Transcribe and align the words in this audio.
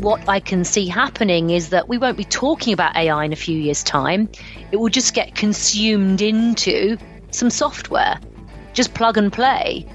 What 0.00 0.28
I 0.28 0.40
can 0.40 0.64
see 0.64 0.86
happening 0.86 1.50
is 1.50 1.70
that 1.70 1.88
we 1.88 1.98
won't 1.98 2.16
be 2.16 2.24
talking 2.24 2.72
about 2.72 2.96
AI 2.96 3.24
in 3.24 3.32
a 3.32 3.36
few 3.36 3.58
years' 3.58 3.82
time. 3.82 4.28
It 4.70 4.76
will 4.76 4.90
just 4.90 5.14
get 5.14 5.34
consumed 5.34 6.20
into 6.20 6.98
some 7.30 7.50
software. 7.50 8.20
Just 8.74 8.94
plug 8.94 9.16
and 9.16 9.32
play. 9.32 9.86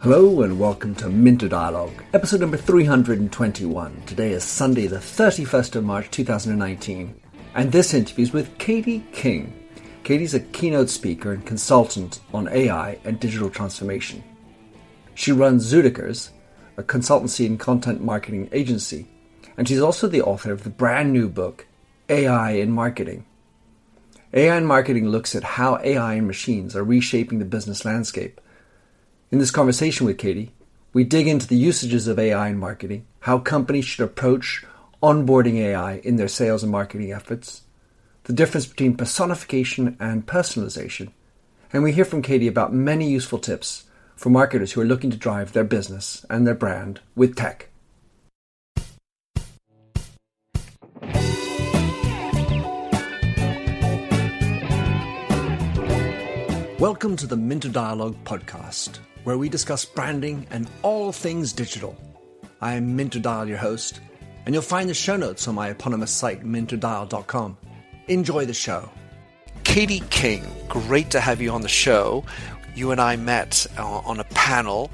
Hello 0.00 0.42
and 0.42 0.58
welcome 0.58 0.96
to 0.96 1.08
Minter 1.08 1.48
Dialogue, 1.48 2.02
episode 2.12 2.40
number 2.40 2.56
321. 2.56 4.02
Today 4.06 4.32
is 4.32 4.42
Sunday, 4.42 4.88
the 4.88 4.96
31st 4.96 5.76
of 5.76 5.84
March 5.84 6.10
2019, 6.10 7.14
and 7.54 7.70
this 7.70 7.94
interview 7.94 8.24
is 8.24 8.32
with 8.32 8.58
Katie 8.58 9.06
King. 9.12 9.61
Katie's 10.04 10.34
a 10.34 10.40
keynote 10.40 10.90
speaker 10.90 11.32
and 11.32 11.46
consultant 11.46 12.20
on 12.32 12.48
AI 12.48 12.98
and 13.04 13.20
digital 13.20 13.48
transformation. 13.48 14.24
She 15.14 15.30
runs 15.30 15.72
Zoodikers, 15.72 16.30
a 16.76 16.82
consultancy 16.82 17.46
and 17.46 17.58
content 17.58 18.02
marketing 18.02 18.48
agency, 18.52 19.06
and 19.56 19.68
she's 19.68 19.80
also 19.80 20.08
the 20.08 20.22
author 20.22 20.50
of 20.50 20.64
the 20.64 20.70
brand 20.70 21.12
new 21.12 21.28
book, 21.28 21.66
AI 22.08 22.52
in 22.52 22.72
Marketing. 22.72 23.24
AI 24.34 24.56
in 24.56 24.66
Marketing 24.66 25.08
looks 25.08 25.36
at 25.36 25.44
how 25.44 25.78
AI 25.84 26.14
and 26.14 26.26
machines 26.26 26.74
are 26.74 26.82
reshaping 26.82 27.38
the 27.38 27.44
business 27.44 27.84
landscape. 27.84 28.40
In 29.30 29.38
this 29.38 29.50
conversation 29.52 30.06
with 30.06 30.18
Katie, 30.18 30.52
we 30.92 31.04
dig 31.04 31.28
into 31.28 31.46
the 31.46 31.56
usages 31.56 32.08
of 32.08 32.18
AI 32.18 32.48
in 32.48 32.58
marketing, 32.58 33.06
how 33.20 33.38
companies 33.38 33.84
should 33.84 34.04
approach 34.04 34.64
onboarding 35.02 35.54
AI 35.54 35.98
in 35.98 36.16
their 36.16 36.28
sales 36.28 36.62
and 36.62 36.72
marketing 36.72 37.12
efforts, 37.12 37.62
the 38.24 38.32
difference 38.32 38.66
between 38.66 38.96
personification 38.96 39.96
and 39.98 40.26
personalization, 40.26 41.10
and 41.72 41.82
we 41.82 41.90
hear 41.90 42.04
from 42.04 42.22
Katie 42.22 42.46
about 42.46 42.72
many 42.72 43.10
useful 43.10 43.40
tips 43.40 43.84
for 44.14 44.30
marketers 44.30 44.72
who 44.72 44.80
are 44.80 44.84
looking 44.84 45.10
to 45.10 45.16
drive 45.16 45.52
their 45.52 45.64
business 45.64 46.24
and 46.30 46.46
their 46.46 46.54
brand 46.54 47.00
with 47.16 47.34
tech. 47.34 47.68
Welcome 56.78 57.16
to 57.16 57.26
the 57.26 57.36
Minter 57.36 57.70
Dialogue 57.70 58.16
podcast, 58.24 58.98
where 59.24 59.38
we 59.38 59.48
discuss 59.48 59.84
branding 59.84 60.46
and 60.50 60.70
all 60.82 61.10
things 61.10 61.52
digital. 61.52 61.96
I 62.60 62.74
am 62.74 62.94
Minter 62.94 63.18
Dial, 63.18 63.48
your 63.48 63.58
host, 63.58 64.00
and 64.46 64.54
you'll 64.54 64.62
find 64.62 64.88
the 64.88 64.94
show 64.94 65.16
notes 65.16 65.48
on 65.48 65.56
my 65.56 65.70
eponymous 65.70 66.12
site, 66.12 66.44
minterdial.com. 66.44 67.56
Enjoy 68.08 68.44
the 68.46 68.54
show. 68.54 68.88
Katie 69.64 70.02
King, 70.10 70.44
great 70.68 71.10
to 71.10 71.20
have 71.20 71.40
you 71.40 71.50
on 71.50 71.62
the 71.62 71.68
show. 71.68 72.24
You 72.74 72.90
and 72.90 73.00
I 73.00 73.16
met 73.16 73.66
uh, 73.78 73.98
on 73.98 74.18
a 74.18 74.24
panel, 74.24 74.90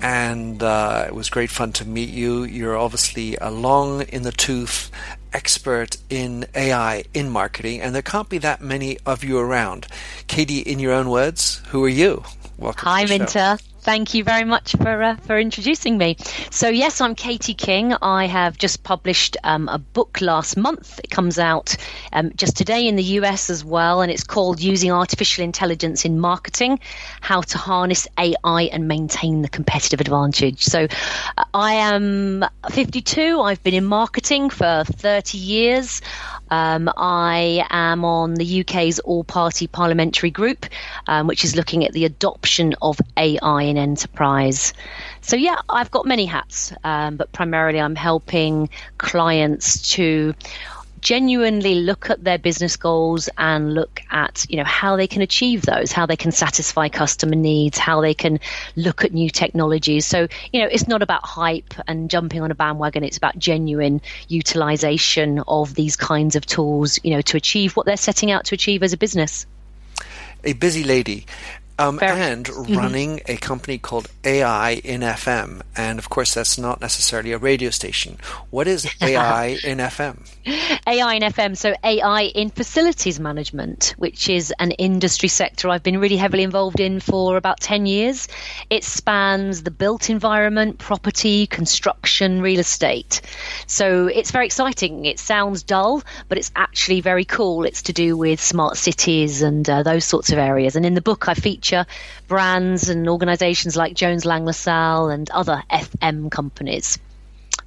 and 0.00 0.62
uh, 0.62 1.04
it 1.06 1.14
was 1.14 1.30
great 1.30 1.50
fun 1.50 1.72
to 1.72 1.86
meet 1.86 2.10
you. 2.10 2.44
You're 2.44 2.76
obviously 2.76 3.36
a 3.40 3.50
long 3.50 4.02
in 4.02 4.22
the 4.22 4.32
tooth 4.32 4.90
expert 5.32 5.96
in 6.10 6.46
AI 6.54 7.04
in 7.14 7.30
marketing, 7.30 7.80
and 7.80 7.94
there 7.94 8.02
can't 8.02 8.28
be 8.28 8.38
that 8.38 8.60
many 8.60 8.98
of 9.06 9.24
you 9.24 9.38
around. 9.38 9.86
Katie, 10.26 10.60
in 10.60 10.78
your 10.78 10.92
own 10.92 11.08
words, 11.08 11.62
who 11.68 11.84
are 11.84 11.88
you? 11.88 12.22
Welcome. 12.58 12.86
Hi, 12.86 13.04
Minter. 13.06 13.58
Thank 13.82 14.14
you 14.14 14.22
very 14.22 14.44
much 14.44 14.76
for 14.76 15.02
uh, 15.02 15.16
for 15.16 15.36
introducing 15.36 15.98
me. 15.98 16.16
So 16.52 16.68
yes, 16.68 17.00
I'm 17.00 17.16
Katie 17.16 17.52
King. 17.52 17.92
I 18.00 18.26
have 18.26 18.56
just 18.56 18.84
published 18.84 19.36
um, 19.42 19.68
a 19.68 19.78
book 19.78 20.20
last 20.20 20.56
month. 20.56 21.00
It 21.02 21.10
comes 21.10 21.36
out 21.36 21.76
um, 22.12 22.30
just 22.36 22.56
today 22.56 22.86
in 22.86 22.94
the 22.94 23.02
US 23.18 23.50
as 23.50 23.64
well, 23.64 24.00
and 24.00 24.12
it's 24.12 24.22
called 24.22 24.60
"Using 24.60 24.92
Artificial 24.92 25.42
Intelligence 25.42 26.04
in 26.04 26.20
Marketing: 26.20 26.78
How 27.20 27.40
to 27.40 27.58
Harness 27.58 28.06
AI 28.16 28.70
and 28.72 28.86
Maintain 28.86 29.42
the 29.42 29.48
Competitive 29.48 30.00
Advantage." 30.00 30.62
So 30.62 30.86
uh, 31.36 31.44
I 31.52 31.72
am 31.74 32.44
52. 32.70 33.40
I've 33.40 33.64
been 33.64 33.74
in 33.74 33.84
marketing 33.84 34.50
for 34.50 34.84
30 34.86 35.38
years. 35.38 36.00
Um, 36.52 36.90
I 36.98 37.66
am 37.70 38.04
on 38.04 38.34
the 38.34 38.60
UK's 38.60 38.98
All 38.98 39.24
Party 39.24 39.66
Parliamentary 39.66 40.30
Group, 40.30 40.66
um, 41.06 41.26
which 41.26 41.44
is 41.44 41.56
looking 41.56 41.86
at 41.86 41.92
the 41.94 42.04
adoption 42.04 42.74
of 42.82 43.00
AI 43.16 43.62
in 43.62 43.78
enterprise. 43.78 44.74
So, 45.22 45.34
yeah, 45.34 45.62
I've 45.70 45.90
got 45.90 46.04
many 46.04 46.26
hats, 46.26 46.74
um, 46.84 47.16
but 47.16 47.32
primarily 47.32 47.80
I'm 47.80 47.96
helping 47.96 48.68
clients 48.98 49.94
to 49.94 50.34
genuinely 51.02 51.74
look 51.74 52.08
at 52.08 52.22
their 52.22 52.38
business 52.38 52.76
goals 52.76 53.28
and 53.36 53.74
look 53.74 54.00
at 54.10 54.46
you 54.48 54.56
know 54.56 54.64
how 54.64 54.96
they 54.96 55.08
can 55.08 55.20
achieve 55.20 55.62
those 55.62 55.90
how 55.90 56.06
they 56.06 56.16
can 56.16 56.30
satisfy 56.30 56.88
customer 56.88 57.34
needs 57.34 57.76
how 57.76 58.00
they 58.00 58.14
can 58.14 58.38
look 58.76 59.04
at 59.04 59.12
new 59.12 59.28
technologies 59.28 60.06
so 60.06 60.28
you 60.52 60.60
know 60.60 60.68
it's 60.70 60.86
not 60.86 61.02
about 61.02 61.24
hype 61.24 61.74
and 61.88 62.08
jumping 62.08 62.40
on 62.40 62.52
a 62.52 62.54
bandwagon 62.54 63.02
it's 63.02 63.16
about 63.16 63.36
genuine 63.36 64.00
utilization 64.28 65.42
of 65.48 65.74
these 65.74 65.96
kinds 65.96 66.36
of 66.36 66.46
tools 66.46 67.00
you 67.02 67.10
know 67.10 67.20
to 67.20 67.36
achieve 67.36 67.76
what 67.76 67.84
they're 67.84 67.96
setting 67.96 68.30
out 68.30 68.44
to 68.44 68.54
achieve 68.54 68.82
as 68.82 68.92
a 68.92 68.96
business 68.96 69.44
a 70.44 70.52
busy 70.52 70.84
lady 70.84 71.26
um, 71.78 71.98
and 72.02 72.46
mm-hmm. 72.46 72.76
running 72.76 73.20
a 73.26 73.36
company 73.36 73.78
called 73.78 74.08
AI 74.24 74.72
in 74.84 75.00
FM. 75.00 75.62
And 75.76 75.98
of 75.98 76.08
course, 76.08 76.34
that's 76.34 76.58
not 76.58 76.80
necessarily 76.80 77.32
a 77.32 77.38
radio 77.38 77.70
station. 77.70 78.18
What 78.50 78.68
is 78.68 78.86
AI 79.00 79.58
in 79.64 79.78
FM? 79.78 80.30
AI 80.44 81.14
and 81.14 81.34
FM, 81.34 81.56
so 81.56 81.74
AI 81.84 82.22
in 82.22 82.50
facilities 82.50 83.20
management, 83.20 83.94
which 83.96 84.28
is 84.28 84.52
an 84.58 84.72
industry 84.72 85.28
sector 85.28 85.68
I've 85.68 85.84
been 85.84 85.98
really 85.98 86.16
heavily 86.16 86.42
involved 86.42 86.80
in 86.80 86.98
for 86.98 87.36
about 87.36 87.60
10 87.60 87.86
years. 87.86 88.26
It 88.68 88.82
spans 88.82 89.62
the 89.62 89.70
built 89.70 90.10
environment, 90.10 90.78
property, 90.78 91.46
construction, 91.46 92.42
real 92.42 92.58
estate. 92.58 93.20
So 93.66 94.08
it's 94.08 94.32
very 94.32 94.46
exciting. 94.46 95.04
It 95.04 95.20
sounds 95.20 95.62
dull, 95.62 96.02
but 96.28 96.38
it's 96.38 96.50
actually 96.56 97.00
very 97.00 97.24
cool. 97.24 97.64
It's 97.64 97.82
to 97.82 97.92
do 97.92 98.16
with 98.16 98.40
smart 98.40 98.76
cities 98.76 99.42
and 99.42 99.68
uh, 99.70 99.84
those 99.84 100.04
sorts 100.04 100.32
of 100.32 100.38
areas. 100.38 100.74
And 100.74 100.84
in 100.84 100.94
the 100.94 101.02
book, 101.02 101.28
I 101.28 101.34
feature 101.34 101.86
brands 102.26 102.88
and 102.88 103.08
organizations 103.08 103.76
like 103.76 103.94
Jones 103.94 104.24
Lang 104.24 104.44
LaSalle 104.44 105.08
and 105.10 105.30
other 105.30 105.62
FM 105.70 106.30
companies. 106.32 106.98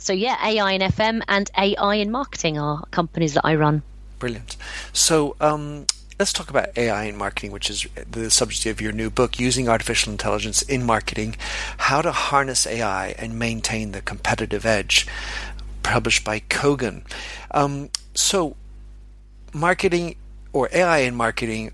So, 0.05 0.13
yeah, 0.13 0.37
AI 0.45 0.73
in 0.73 0.81
FM 0.81 1.23
and 1.27 1.49
AI 1.57 1.95
in 1.95 2.11
marketing 2.11 2.59
are 2.59 2.85
companies 2.91 3.33
that 3.33 3.41
I 3.43 3.55
run. 3.55 3.81
Brilliant. 4.19 4.55
So, 4.93 5.35
um, 5.41 5.87
let's 6.19 6.31
talk 6.31 6.51
about 6.51 6.77
AI 6.77 7.05
in 7.05 7.17
marketing, 7.17 7.51
which 7.51 7.71
is 7.71 7.87
the 8.11 8.29
subject 8.29 8.67
of 8.67 8.79
your 8.79 8.91
new 8.91 9.09
book, 9.09 9.39
Using 9.39 9.67
Artificial 9.67 10.11
Intelligence 10.11 10.61
in 10.61 10.83
Marketing 10.83 11.35
How 11.89 12.03
to 12.03 12.11
Harness 12.11 12.67
AI 12.67 13.15
and 13.17 13.39
Maintain 13.39 13.93
the 13.93 14.01
Competitive 14.01 14.63
Edge, 14.63 15.07
published 15.81 16.23
by 16.23 16.39
Kogan. 16.39 17.01
Um, 17.49 17.89
so, 18.13 18.55
marketing 19.53 20.17
or 20.53 20.69
AI 20.71 20.99
in 20.99 21.15
marketing 21.15 21.71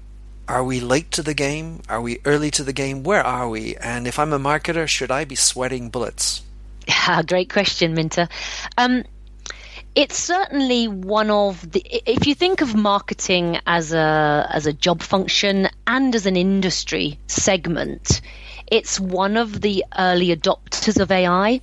are 0.48 0.64
we 0.64 0.80
late 0.80 1.12
to 1.12 1.22
the 1.22 1.34
game? 1.34 1.82
Are 1.90 2.02
we 2.02 2.20
early 2.24 2.50
to 2.52 2.64
the 2.64 2.72
game? 2.72 3.04
Where 3.04 3.26
are 3.26 3.50
we? 3.50 3.76
And 3.76 4.08
if 4.08 4.18
I'm 4.18 4.32
a 4.32 4.40
marketer, 4.40 4.88
should 4.88 5.12
I 5.12 5.26
be 5.26 5.36
sweating 5.36 5.90
bullets? 5.90 6.44
Great 7.28 7.50
question, 7.50 7.94
Minter. 7.94 8.28
Um, 8.78 9.04
it's 9.94 10.18
certainly 10.18 10.88
one 10.88 11.30
of 11.30 11.70
the. 11.70 11.84
If 12.06 12.26
you 12.26 12.34
think 12.34 12.62
of 12.62 12.76
marketing 12.76 13.60
as 13.68 13.92
a 13.92 14.48
as 14.50 14.66
a 14.66 14.74
job 14.74 15.02
function 15.02 15.68
and 15.86 16.16
as 16.16 16.26
an 16.26 16.38
industry 16.38 17.20
segment, 17.28 18.22
it's 18.68 19.00
one 19.00 19.36
of 19.36 19.60
the 19.60 19.84
early 19.98 20.36
adopters 20.36 21.00
of 21.00 21.12
AI. 21.12 21.60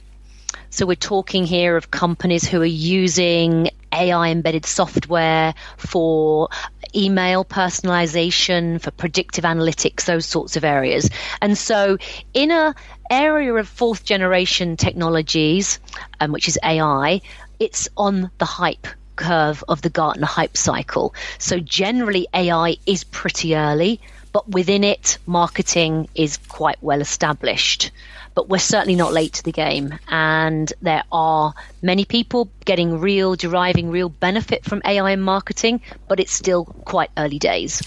So 0.71 0.85
we're 0.85 0.97
talking 0.97 1.45
here 1.45 1.77
of 1.77 1.91
companies 1.91 2.47
who 2.47 2.61
are 2.61 2.67
using 2.67 3.71
AI 3.93 4.29
embedded 4.29 4.67
software 4.67 5.55
for 5.79 6.51
email 6.95 7.45
personalization, 7.45 8.81
for 8.81 8.91
predictive 8.91 9.45
analytics, 9.45 10.05
those 10.05 10.27
sorts 10.27 10.57
of 10.57 10.65
areas. 10.65 11.09
And 11.41 11.57
so, 11.57 11.99
in 12.35 12.51
a 12.51 12.75
area 13.11 13.55
of 13.55 13.69
fourth 13.69 14.05
generation 14.05 14.77
technologies, 14.77 15.79
um, 16.21 16.33
which 16.33 16.49
is 16.49 16.59
AI, 16.65 17.21
it's 17.59 17.89
on 17.97 18.31
the 18.39 18.45
hype 18.45 18.87
curve 19.17 19.65
of 19.69 19.83
the 19.83 19.91
Gartner 19.91 20.27
hype 20.27 20.57
cycle. 20.57 21.15
So, 21.39 21.59
generally, 21.59 22.29
AI 22.35 22.77
is 22.87 23.05
pretty 23.05 23.57
early, 23.57 24.01
but 24.33 24.49
within 24.49 24.85
it, 24.85 25.19
marketing 25.27 26.09
is 26.15 26.37
quite 26.49 26.79
well 26.81 27.01
established 27.01 27.91
but 28.39 28.49
we're 28.49 28.59
certainly 28.59 28.95
not 28.95 29.13
late 29.13 29.33
to 29.33 29.43
the 29.43 29.51
game. 29.51 29.99
And 30.07 30.73
there 30.81 31.03
are 31.11 31.55
many 31.83 32.05
people 32.05 32.49
getting 32.65 33.01
real, 33.01 33.35
deriving 33.35 33.91
real 33.91 34.09
benefit 34.09 34.65
from 34.65 34.81
AI 34.85 35.11
in 35.11 35.21
marketing, 35.21 35.81
but 36.07 36.21
it's 36.21 36.33
still 36.33 36.65
quite 36.65 37.11
early 37.17 37.41
days. 37.41 37.83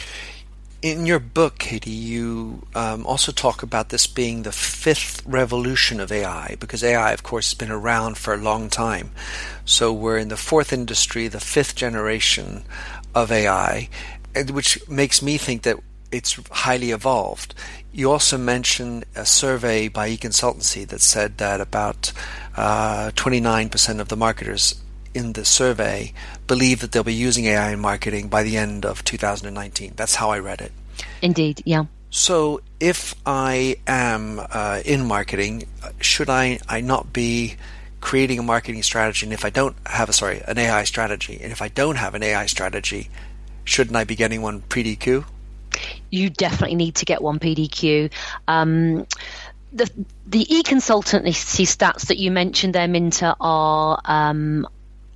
In 0.82 1.06
your 1.06 1.20
book, 1.20 1.60
Katie, 1.60 1.92
you 1.92 2.66
um, 2.74 3.06
also 3.06 3.32
talk 3.32 3.62
about 3.62 3.90
this 3.90 4.08
being 4.08 4.42
the 4.42 4.52
fifth 4.52 5.24
revolution 5.28 6.00
of 6.00 6.12
AI, 6.12 6.56
because 6.60 6.84
AI, 6.84 7.12
of 7.12 7.22
course, 7.22 7.52
has 7.52 7.54
been 7.54 7.70
around 7.70 8.18
for 8.18 8.34
a 8.34 8.38
long 8.38 8.68
time. 8.68 9.12
So 9.64 9.94
we're 9.94 10.18
in 10.18 10.30
the 10.30 10.38
fourth 10.38 10.74
industry, 10.74 11.28
the 11.28 11.40
fifth 11.40 11.76
generation 11.76 12.64
of 13.14 13.32
AI, 13.32 13.90
which 14.50 14.80
makes 14.90 15.22
me 15.22 15.38
think 15.38 15.62
that 15.62 15.78
it's 16.12 16.40
highly 16.50 16.90
evolved. 16.90 17.54
You 17.94 18.10
also 18.10 18.40
mentioned 18.40 19.06
a 19.16 19.26
survey 19.26 19.88
by 19.88 20.10
eConsultancy 20.10 20.88
that 20.88 21.02
said 21.02 21.38
that 21.38 21.62
about 21.62 22.12
uh, 22.58 23.12
29% 23.14 24.00
of 24.00 24.08
the 24.08 24.18
marketers 24.18 24.82
in 25.14 25.34
the 25.34 25.46
survey 25.46 26.14
believe 26.48 26.82
that 26.82 26.92
they'll 26.92 27.04
be 27.04 27.14
using 27.14 27.46
AI 27.46 27.72
in 27.72 27.80
marketing 27.80 28.28
by 28.28 28.44
the 28.44 28.58
end 28.58 28.86
of 28.86 29.04
2019. 29.04 29.94
That's 29.96 30.16
how 30.16 30.32
I 30.32 30.40
read 30.40 30.62
it. 30.62 30.72
Indeed, 31.22 31.62
yeah. 31.66 31.86
So, 32.10 32.62
if 32.80 33.16
I 33.26 33.78
am 33.88 34.40
uh, 34.40 34.82
in 34.84 35.06
marketing, 35.06 35.68
should 36.02 36.30
I, 36.30 36.60
I 36.68 36.82
not 36.82 37.14
be 37.14 37.56
creating 38.02 38.40
a 38.40 38.44
marketing 38.44 38.84
strategy? 38.84 39.26
And 39.26 39.32
if 39.32 39.46
I 39.46 39.50
don't 39.50 39.76
have 39.86 40.10
a 40.10 40.14
sorry 40.14 40.42
an 40.46 40.58
AI 40.58 40.84
strategy, 40.84 41.40
and 41.42 41.54
if 41.54 41.62
I 41.62 41.70
don't 41.70 41.96
have 41.96 42.14
an 42.14 42.24
AI 42.24 42.48
strategy, 42.48 43.10
shouldn't 43.64 43.96
I 43.96 44.04
be 44.04 44.16
getting 44.16 44.42
one 44.42 44.62
PDQ? 44.62 45.24
You 46.10 46.30
definitely 46.30 46.76
need 46.76 46.96
to 46.96 47.06
get 47.06 47.22
one 47.22 47.40
PDQ. 47.40 48.12
Um, 48.48 49.08
the 49.72 49.90
the 50.28 50.54
e-consultancy 50.54 51.66
stats 51.66 52.08
that 52.08 52.18
you 52.18 52.30
mentioned 52.30 52.76
there, 52.76 52.90
Minter, 52.90 53.36
are 53.40 54.02
um, 54.04 54.68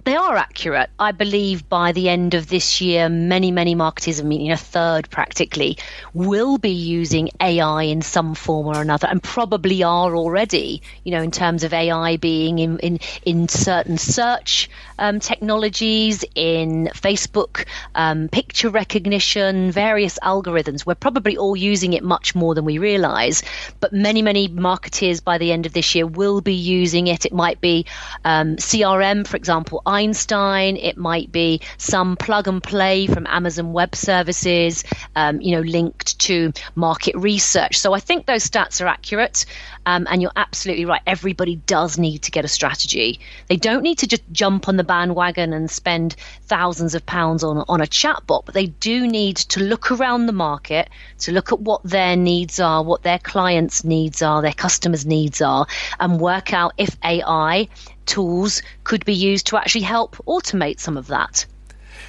they 0.06 0.16
are 0.16 0.36
accurate. 0.36 0.90
I 1.00 1.12
believe 1.12 1.68
by 1.68 1.92
the 1.92 2.10
end 2.10 2.36
of 2.36 2.48
this 2.48 2.80
year, 2.80 3.10
many, 3.10 3.52
many 3.52 3.76
marketers, 3.76 4.20
I 4.20 4.24
mean, 4.24 4.52
a 4.52 4.58
third 4.58 5.10
practically, 5.10 5.78
will 6.14 6.58
be 6.58 6.72
using 6.72 7.30
AI 7.42 7.84
in 7.84 8.02
some 8.02 8.36
form 8.36 8.68
or 8.68 8.80
another, 8.80 9.08
and 9.08 9.22
probably 9.22 9.84
are 9.84 10.16
already. 10.16 10.84
You 11.04 11.12
know, 11.12 11.22
in 11.22 11.32
terms 11.32 11.64
of 11.64 11.74
AI 11.74 12.18
being 12.18 12.60
in 12.60 12.80
in, 12.80 13.00
in 13.26 13.48
certain 13.48 13.98
search 13.98 14.70
um, 15.00 15.20
technologies, 15.20 16.24
in 16.36 16.90
Facebook 16.94 17.66
um, 17.96 18.30
picture 18.30 18.70
recognition, 18.70 19.72
various 19.72 20.20
algorithms. 20.20 20.86
We're 20.86 20.96
probably 20.96 21.38
all 21.38 21.56
using 21.56 21.94
it 21.94 22.04
much 22.04 22.36
more 22.36 22.54
than 22.54 22.66
we 22.66 22.78
realise. 22.78 23.42
But 23.80 23.92
many, 23.92 24.22
many 24.22 24.48
marketers 24.48 25.20
by 25.20 25.38
the 25.38 25.52
end 25.52 25.66
of 25.66 25.74
this 25.74 25.96
year 25.96 26.06
will 26.06 26.42
be 26.42 26.54
using 26.54 27.08
it. 27.08 27.26
It 27.26 27.34
might 27.34 27.60
be 27.60 27.86
um, 28.24 28.58
CRM, 28.58 29.26
for 29.26 29.36
example. 29.36 29.82
Einstein. 29.96 30.76
It 30.76 30.98
might 30.98 31.32
be 31.32 31.62
some 31.78 32.18
plug 32.18 32.48
and 32.48 32.62
play 32.62 33.08
from 33.08 33.26
Amazon 33.28 33.72
Web 33.72 33.96
Services, 33.96 34.84
um, 35.16 35.40
you 35.40 35.56
know, 35.56 35.62
linked 35.62 36.20
to 36.20 36.52
market 36.76 37.16
research. 37.16 37.80
So 37.80 37.94
I 37.94 38.00
think 38.02 38.26
those 38.26 38.48
stats 38.48 38.84
are 38.84 38.88
accurate. 38.88 39.46
Um, 39.88 40.08
and 40.10 40.22
you're 40.22 40.32
absolutely 40.36 40.86
right. 40.86 41.02
Everybody 41.06 41.58
does 41.58 42.00
need 42.00 42.24
to 42.24 42.32
get 42.32 42.44
a 42.44 42.48
strategy. 42.48 43.20
They 43.48 43.56
don't 43.56 43.84
need 43.84 44.00
to 44.00 44.08
just 44.08 44.24
jump 44.32 44.68
on 44.68 44.78
the 44.78 44.84
bandwagon 44.84 45.54
and 45.54 45.70
spend 45.70 46.16
thousands 46.44 46.96
of 46.96 47.06
pounds 47.06 47.44
on, 47.44 47.64
on 47.70 47.82
a 47.82 47.86
chatbot, 47.86 48.46
but 48.46 48.56
they 48.56 48.66
do 48.66 49.08
need 49.08 49.38
to 49.38 49.60
look 49.62 49.92
around 49.92 50.26
the 50.26 50.34
market 50.34 50.90
to 51.20 51.32
look 51.32 51.52
at 51.52 51.60
what 51.60 51.84
their 51.84 52.16
needs 52.16 52.60
are, 52.60 52.84
what 52.84 53.04
their 53.04 53.20
clients' 53.20 53.84
needs 53.84 54.24
are, 54.24 54.42
their 54.42 54.54
customers' 54.54 55.06
needs 55.06 55.40
are, 55.40 55.68
and 56.00 56.20
work 56.20 56.52
out 56.52 56.74
if 56.78 56.98
AI 57.04 57.68
tools 58.06 58.62
could 58.84 59.06
be 59.06 59.14
used 59.14 59.48
to 59.48 59.58
actually 59.58 59.82
help 59.82 60.16
automate 60.28 60.80
some 60.80 60.98
of 60.98 61.08
that. 61.08 61.46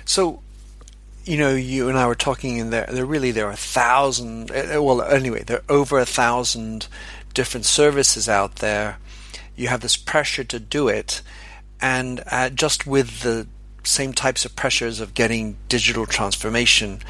So, 0.04 0.40
you 1.24 1.36
know, 1.36 1.54
you 1.54 1.88
and 1.88 1.98
I 1.98 2.06
were 2.06 2.14
talking 2.14 2.60
and 2.60 2.72
there. 2.72 2.86
There 2.88 3.04
really 3.04 3.32
there 3.32 3.48
are 3.48 3.52
a 3.52 3.56
thousand. 3.56 4.50
Eh, 4.50 4.78
well, 4.78 5.02
anyway, 5.02 5.42
there 5.42 5.58
are 5.58 5.74
over 5.74 5.98
a 5.98 6.06
thousand 6.06 6.88
different 7.34 7.66
services 7.66 8.28
out 8.28 8.56
there. 8.56 8.98
You 9.56 9.68
have 9.68 9.80
this 9.80 9.96
pressure 9.96 10.44
to 10.44 10.60
do 10.60 10.88
it, 10.88 11.22
and 11.80 12.22
uh, 12.30 12.50
just 12.50 12.86
with 12.86 13.20
the 13.22 13.46
same 13.82 14.12
types 14.12 14.44
of 14.44 14.56
pressures 14.56 15.00
of 15.00 15.14
getting 15.14 15.56
digital 15.68 16.06
transformation, 16.06 17.00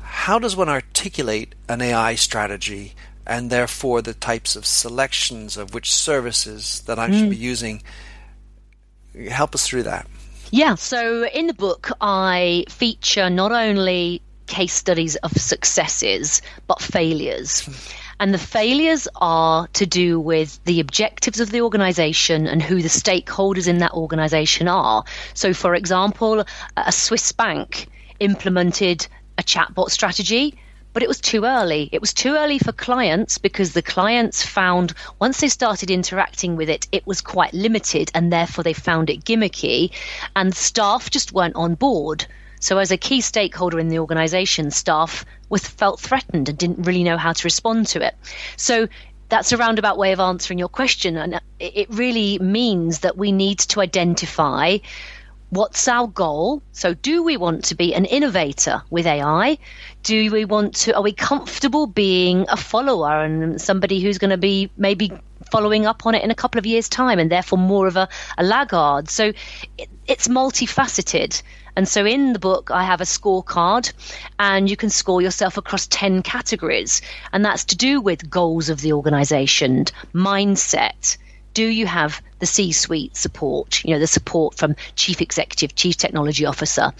how 0.00 0.38
does 0.38 0.56
one 0.56 0.68
articulate 0.68 1.54
an 1.68 1.80
AI 1.80 2.14
strategy 2.14 2.94
and 3.26 3.50
therefore 3.50 4.00
the 4.00 4.14
types 4.14 4.56
of 4.56 4.64
selections 4.64 5.56
of 5.56 5.74
which 5.74 5.92
services 5.92 6.80
that 6.86 6.98
I 6.98 7.08
mm. 7.08 7.18
should 7.18 7.30
be 7.30 7.36
using? 7.36 7.82
Help 9.30 9.54
us 9.54 9.66
through 9.66 9.84
that. 9.84 10.06
Yeah, 10.50 10.76
so 10.76 11.26
in 11.26 11.46
the 11.46 11.54
book, 11.54 11.90
I 12.00 12.64
feature 12.68 13.28
not 13.28 13.52
only 13.52 14.22
case 14.46 14.72
studies 14.72 15.16
of 15.16 15.32
successes, 15.32 16.40
but 16.66 16.80
failures. 16.80 17.68
And 18.20 18.34
the 18.34 18.38
failures 18.38 19.06
are 19.16 19.68
to 19.74 19.86
do 19.86 20.18
with 20.18 20.62
the 20.64 20.80
objectives 20.80 21.38
of 21.38 21.50
the 21.50 21.60
organization 21.60 22.46
and 22.46 22.62
who 22.62 22.82
the 22.82 22.88
stakeholders 22.88 23.68
in 23.68 23.78
that 23.78 23.92
organization 23.92 24.66
are. 24.66 25.04
So, 25.34 25.52
for 25.52 25.74
example, 25.74 26.44
a 26.76 26.92
Swiss 26.92 27.30
bank 27.30 27.86
implemented 28.18 29.06
a 29.36 29.42
chatbot 29.42 29.90
strategy 29.90 30.58
but 30.98 31.04
it 31.04 31.08
was 31.08 31.20
too 31.20 31.44
early. 31.44 31.88
It 31.92 32.00
was 32.00 32.12
too 32.12 32.34
early 32.34 32.58
for 32.58 32.72
clients 32.72 33.38
because 33.38 33.72
the 33.72 33.82
clients 33.82 34.44
found 34.44 34.94
once 35.20 35.38
they 35.38 35.46
started 35.46 35.92
interacting 35.92 36.56
with 36.56 36.68
it, 36.68 36.88
it 36.90 37.06
was 37.06 37.20
quite 37.20 37.54
limited 37.54 38.10
and 38.14 38.32
therefore 38.32 38.64
they 38.64 38.72
found 38.72 39.08
it 39.08 39.24
gimmicky 39.24 39.92
and 40.34 40.52
staff 40.52 41.08
just 41.08 41.32
weren't 41.32 41.54
on 41.54 41.76
board. 41.76 42.26
So, 42.58 42.78
as 42.78 42.90
a 42.90 42.96
key 42.96 43.20
stakeholder 43.20 43.78
in 43.78 43.90
the 43.90 44.00
organization, 44.00 44.72
staff 44.72 45.24
was 45.48 45.68
felt 45.68 46.00
threatened 46.00 46.48
and 46.48 46.58
didn't 46.58 46.84
really 46.84 47.04
know 47.04 47.16
how 47.16 47.32
to 47.32 47.44
respond 47.44 47.86
to 47.88 48.04
it. 48.04 48.16
So, 48.56 48.88
that's 49.28 49.52
a 49.52 49.56
roundabout 49.56 49.98
way 49.98 50.10
of 50.10 50.18
answering 50.18 50.58
your 50.58 50.68
question. 50.68 51.16
And 51.16 51.40
it 51.60 51.86
really 51.90 52.40
means 52.40 53.00
that 53.00 53.16
we 53.16 53.30
need 53.30 53.60
to 53.60 53.80
identify 53.80 54.78
What's 55.50 55.88
our 55.88 56.06
goal? 56.06 56.62
So, 56.72 56.92
do 56.92 57.22
we 57.22 57.38
want 57.38 57.64
to 57.64 57.74
be 57.74 57.94
an 57.94 58.04
innovator 58.04 58.82
with 58.90 59.06
AI? 59.06 59.56
Do 60.02 60.30
we 60.30 60.44
want 60.44 60.74
to, 60.76 60.94
are 60.94 61.02
we 61.02 61.12
comfortable 61.12 61.86
being 61.86 62.44
a 62.50 62.56
follower 62.56 63.24
and 63.24 63.58
somebody 63.58 64.00
who's 64.00 64.18
going 64.18 64.30
to 64.30 64.36
be 64.36 64.70
maybe 64.76 65.10
following 65.50 65.86
up 65.86 66.04
on 66.04 66.14
it 66.14 66.22
in 66.22 66.30
a 66.30 66.34
couple 66.34 66.58
of 66.58 66.66
years' 66.66 66.90
time 66.90 67.18
and 67.18 67.32
therefore 67.32 67.58
more 67.58 67.86
of 67.86 67.96
a, 67.96 68.10
a 68.36 68.44
laggard? 68.44 69.08
So, 69.08 69.32
it, 69.78 69.88
it's 70.06 70.28
multifaceted. 70.28 71.42
And 71.76 71.88
so 71.88 72.04
in 72.04 72.34
the 72.34 72.38
book, 72.38 72.70
I 72.70 72.82
have 72.82 73.00
a 73.00 73.04
scorecard, 73.04 73.92
and 74.38 74.68
you 74.68 74.76
can 74.76 74.90
score 74.90 75.22
yourself 75.22 75.56
across 75.56 75.86
10 75.86 76.24
categories. 76.24 77.00
And 77.32 77.44
that's 77.44 77.64
to 77.66 77.76
do 77.76 78.00
with 78.00 78.28
goals 78.28 78.68
of 78.68 78.80
the 78.80 78.92
organization, 78.92 79.86
mindset, 80.12 81.16
do 81.58 81.66
you 81.66 81.88
have 81.88 82.22
the 82.38 82.46
C-suite 82.46 83.16
support? 83.16 83.84
You 83.84 83.94
know, 83.94 83.98
the 83.98 84.06
support 84.06 84.54
from 84.54 84.76
chief 84.94 85.20
executive, 85.20 85.74
chief 85.74 85.96
technology 85.96 86.46
officer. 86.46 86.92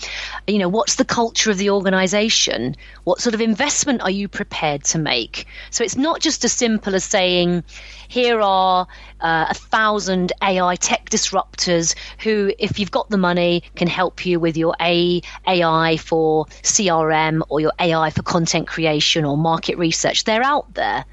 You 0.49 0.59
know, 0.59 0.69
what's 0.69 0.97
the 0.97 1.05
culture 1.05 1.53
of 1.53 1.59
the 1.59 1.71
organization? 1.71 2.75
What 3.05 3.21
sort 3.21 3.37
of 3.37 3.41
investment 3.41 4.03
are 4.03 4.11
you 4.11 4.27
prepared 4.27 4.83
to 4.87 4.99
make? 4.99 5.47
So 5.71 5.85
it's 5.85 5.97
not 5.97 6.19
just 6.19 6.45
as 6.45 6.53
simple 6.53 6.97
as 6.97 7.05
saying, 7.05 7.63
here 8.09 8.41
are 8.41 8.89
uh, 9.21 9.47
a 9.49 9.55
thousand 9.55 10.33
AI 10.43 10.75
tech 10.75 11.09
disruptors 11.09 11.95
who, 12.19 12.53
if 12.59 12.81
you've 12.81 12.91
got 12.91 13.11
the 13.11 13.17
money, 13.17 13.63
can 13.77 13.87
help 13.87 14.27
you 14.27 14.41
with 14.41 14.57
your 14.57 14.75
AI 14.81 15.97
for 15.99 16.47
CRM 16.65 17.43
or 17.49 17.61
your 17.61 17.75
AI 17.79 18.11
for 18.11 18.23
content 18.23 18.67
creation 18.67 19.25
or 19.25 19.37
market 19.37 19.79
research. 19.79 20.25
They're 20.25 20.43
out 20.43 20.75
there 20.75 21.05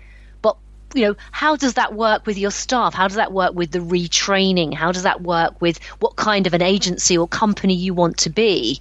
you 0.95 1.05
know, 1.05 1.15
how 1.31 1.55
does 1.55 1.73
that 1.73 1.93
work 1.93 2.25
with 2.25 2.37
your 2.37 2.51
staff? 2.51 2.93
How 2.93 3.07
does 3.07 3.17
that 3.17 3.31
work 3.31 3.53
with 3.53 3.71
the 3.71 3.79
retraining? 3.79 4.73
How 4.73 4.91
does 4.91 5.03
that 5.03 5.21
work 5.21 5.61
with 5.61 5.83
what 5.99 6.15
kind 6.15 6.47
of 6.47 6.53
an 6.53 6.61
agency 6.61 7.17
or 7.17 7.27
company 7.27 7.73
you 7.73 7.93
want 7.93 8.17
to 8.19 8.29
be? 8.29 8.79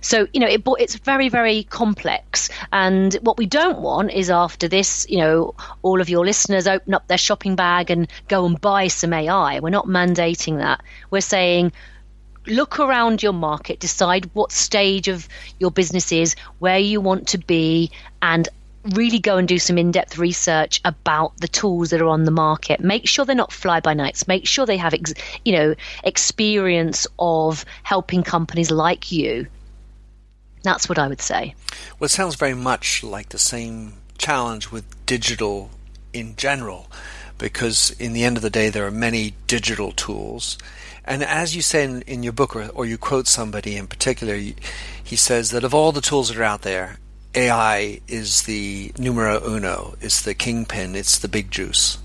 So, 0.00 0.28
you 0.32 0.40
know, 0.40 0.46
it, 0.46 0.62
it's 0.78 0.94
very, 0.96 1.28
very 1.28 1.64
complex. 1.64 2.48
And 2.72 3.14
what 3.14 3.38
we 3.38 3.46
don't 3.46 3.80
want 3.80 4.12
is 4.12 4.30
after 4.30 4.68
this, 4.68 5.04
you 5.08 5.18
know, 5.18 5.54
all 5.82 6.00
of 6.00 6.08
your 6.08 6.24
listeners 6.24 6.68
open 6.68 6.94
up 6.94 7.08
their 7.08 7.18
shopping 7.18 7.56
bag 7.56 7.90
and 7.90 8.06
go 8.28 8.46
and 8.46 8.60
buy 8.60 8.86
some 8.86 9.12
AI. 9.12 9.58
We're 9.58 9.70
not 9.70 9.86
mandating 9.86 10.58
that. 10.58 10.82
We're 11.10 11.20
saying, 11.20 11.72
look 12.46 12.78
around 12.78 13.22
your 13.22 13.32
market, 13.32 13.80
decide 13.80 14.30
what 14.32 14.52
stage 14.52 15.08
of 15.08 15.28
your 15.58 15.70
business 15.70 16.12
is, 16.12 16.36
where 16.58 16.78
you 16.78 17.00
want 17.00 17.28
to 17.28 17.38
be, 17.38 17.90
and 18.22 18.48
really 18.94 19.18
go 19.18 19.36
and 19.36 19.48
do 19.48 19.58
some 19.58 19.78
in-depth 19.78 20.18
research 20.18 20.80
about 20.84 21.36
the 21.38 21.48
tools 21.48 21.90
that 21.90 22.00
are 22.00 22.08
on 22.08 22.24
the 22.24 22.30
market. 22.30 22.80
Make 22.80 23.08
sure 23.08 23.24
they're 23.24 23.34
not 23.34 23.52
fly-by-nights. 23.52 24.28
Make 24.28 24.46
sure 24.46 24.66
they 24.66 24.76
have, 24.76 24.94
ex- 24.94 25.14
you 25.44 25.52
know, 25.52 25.74
experience 26.04 27.06
of 27.18 27.64
helping 27.82 28.22
companies 28.22 28.70
like 28.70 29.10
you. 29.10 29.46
That's 30.62 30.88
what 30.88 30.98
I 30.98 31.08
would 31.08 31.20
say. 31.20 31.54
Well, 31.98 32.06
it 32.06 32.10
sounds 32.10 32.34
very 32.34 32.54
much 32.54 33.02
like 33.02 33.28
the 33.28 33.38
same 33.38 33.94
challenge 34.18 34.70
with 34.70 34.84
digital 35.06 35.70
in 36.12 36.34
general, 36.36 36.90
because 37.38 37.90
in 38.00 38.14
the 38.14 38.24
end 38.24 38.36
of 38.36 38.42
the 38.42 38.50
day, 38.50 38.70
there 38.70 38.86
are 38.86 38.90
many 38.90 39.34
digital 39.46 39.92
tools. 39.92 40.58
And 41.04 41.22
as 41.22 41.54
you 41.54 41.62
say 41.62 41.84
in, 41.84 42.02
in 42.02 42.22
your 42.22 42.32
book, 42.32 42.56
or, 42.56 42.68
or 42.70 42.86
you 42.86 42.98
quote 42.98 43.28
somebody 43.28 43.76
in 43.76 43.86
particular, 43.86 44.34
he 44.34 45.16
says 45.16 45.50
that 45.50 45.62
of 45.62 45.74
all 45.74 45.92
the 45.92 46.00
tools 46.00 46.28
that 46.28 46.38
are 46.38 46.42
out 46.42 46.62
there, 46.62 46.98
AI 47.36 48.00
is 48.08 48.42
the 48.42 48.92
numero 48.98 49.40
uno, 49.46 49.94
it's 50.00 50.22
the 50.22 50.34
kingpin, 50.34 50.94
it's 50.94 51.18
the 51.18 51.28
big 51.28 51.50
juice. 51.50 51.98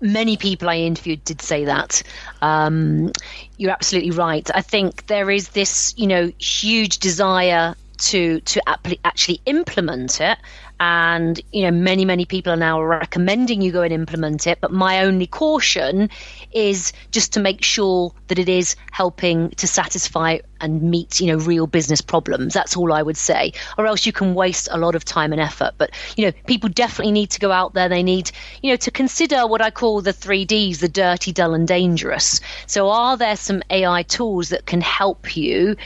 Many 0.00 0.36
people 0.36 0.68
I 0.68 0.76
interviewed 0.76 1.24
did 1.24 1.42
say 1.42 1.64
that. 1.66 2.02
Um, 2.40 3.12
you're 3.58 3.70
absolutely 3.70 4.12
right. 4.12 4.48
I 4.54 4.60
think 4.60 5.06
there 5.06 5.30
is 5.30 5.48
this, 5.50 5.94
you 5.96 6.06
know, 6.06 6.32
huge 6.38 6.98
desire 6.98 7.74
to 7.96 8.40
to 8.40 8.60
actually 9.04 9.40
implement 9.46 10.20
it 10.20 10.38
and 10.84 11.40
you 11.50 11.62
know 11.62 11.70
many 11.70 12.04
many 12.04 12.26
people 12.26 12.52
are 12.52 12.56
now 12.70 12.82
recommending 12.82 13.62
you 13.62 13.72
go 13.72 13.80
and 13.80 13.92
implement 13.92 14.46
it. 14.46 14.58
But 14.60 14.70
my 14.70 15.04
only 15.04 15.26
caution 15.26 16.10
is 16.52 16.92
just 17.10 17.32
to 17.32 17.40
make 17.40 17.64
sure 17.64 18.12
that 18.28 18.38
it 18.38 18.50
is 18.50 18.76
helping 18.90 19.50
to 19.50 19.66
satisfy 19.66 20.38
and 20.60 20.82
meet 20.82 21.20
you 21.20 21.28
know 21.28 21.38
real 21.38 21.66
business 21.66 22.02
problems. 22.02 22.52
That's 22.52 22.76
all 22.76 22.92
i 22.92 23.02
would 23.02 23.16
say. 23.16 23.52
Or 23.78 23.86
else 23.86 24.04
you 24.04 24.12
can 24.12 24.34
waste 24.34 24.68
a 24.70 24.78
lot 24.78 24.94
of 24.94 25.04
time 25.04 25.32
and 25.32 25.40
effort. 25.40 25.72
But 25.78 25.90
you 26.16 26.26
know 26.26 26.32
people 26.46 26.68
definitely 26.68 27.12
need 27.12 27.30
to 27.30 27.40
go 27.40 27.50
out 27.50 27.72
there. 27.72 27.88
They 27.88 28.02
need 28.02 28.30
you 28.62 28.70
know 28.70 28.76
to 28.76 28.90
consider 28.90 29.46
what 29.46 29.62
i 29.62 29.70
call 29.70 30.02
the 30.02 30.12
3ds 30.12 30.80
the 30.80 30.88
dirty 30.88 31.32
dull 31.32 31.54
and 31.54 31.66
dangerous. 31.66 32.40
So 32.66 32.90
are 32.90 33.16
there 33.16 33.36
some 33.36 33.62
ai 33.70 34.02
tools 34.02 34.50
that 34.50 34.66
can 34.66 34.82
help 34.82 35.34
you 35.34 35.76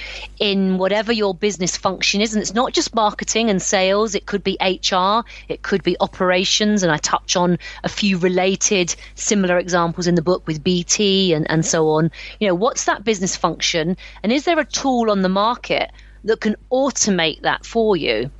in 0.41 0.79
whatever 0.79 1.13
your 1.13 1.35
business 1.35 1.77
function 1.77 2.21
is? 2.21 2.35
And 2.35 2.43
it's 2.43 2.55
not 2.55 2.73
just 2.73 2.95
marketing 2.95 3.49
and 3.49 3.63
sales. 3.63 4.17
It 4.17 4.27
could 4.27 4.43
be 4.43 4.57
it 4.93 5.63
could 5.63 5.83
be 5.83 5.97
operations, 6.01 6.83
and 6.83 6.93
I 6.93 6.99
touch 6.99 7.37
on 7.37 7.59
a 7.85 7.89
few 7.89 8.19
related 8.19 8.95
similar 9.15 9.59
examples 9.59 10.07
in 10.07 10.15
the 10.15 10.23
book 10.23 10.47
with 10.47 10.65
BT 10.65 11.33
and, 11.33 11.51
and 11.51 11.65
so 11.65 11.89
on. 11.91 12.11
You 12.41 12.49
know, 12.49 12.55
what's 12.55 12.85
that 12.85 13.05
business 13.05 13.37
function? 13.37 13.97
And 14.23 14.33
is 14.33 14.45
there 14.45 14.59
a 14.59 14.65
tool 14.65 15.11
on 15.11 15.23
the 15.23 15.29
market 15.29 15.91
that 16.25 16.41
can 16.41 16.57
automate 16.71 17.43
that 17.43 17.65
for 17.65 17.97
you? 17.97 18.31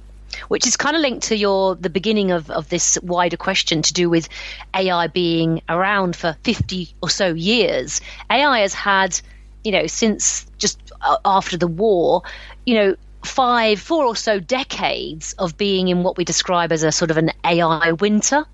Which 0.49 0.67
is 0.67 0.77
kind 0.77 0.95
of 0.95 1.03
linked 1.03 1.27
to 1.29 1.37
your 1.37 1.75
the 1.75 1.91
beginning 1.91 2.31
of, 2.31 2.51
of 2.51 2.69
this 2.69 2.99
wider 3.03 3.37
question 3.37 3.83
to 3.83 3.93
do 3.93 4.11
with 4.11 4.29
AI 4.75 5.07
being 5.07 5.63
around 5.69 6.17
for 6.17 6.37
50 6.45 6.95
or 7.03 7.09
so 7.09 7.33
years. 7.33 8.01
AI 8.31 8.61
has 8.61 8.75
had, 8.75 9.19
you 9.65 9.73
know, 9.73 9.87
since 9.87 10.47
just 10.59 10.79
uh, 11.01 11.17
after 11.25 11.57
the 11.57 11.67
war, 11.67 12.23
you 12.67 12.75
know, 12.75 12.97
five, 13.29 13.81
four 13.81 14.05
or 14.05 14.17
so 14.17 14.41
decades 14.41 15.35
of 15.35 15.57
being 15.57 15.89
in 15.89 16.03
what 16.03 16.17
we 16.17 16.25
describe 16.25 16.73
as 16.73 16.83
a 16.83 16.93
sort 16.93 17.11
of 17.11 17.17
an 17.19 17.31
AI 17.45 17.93
winter 17.93 18.45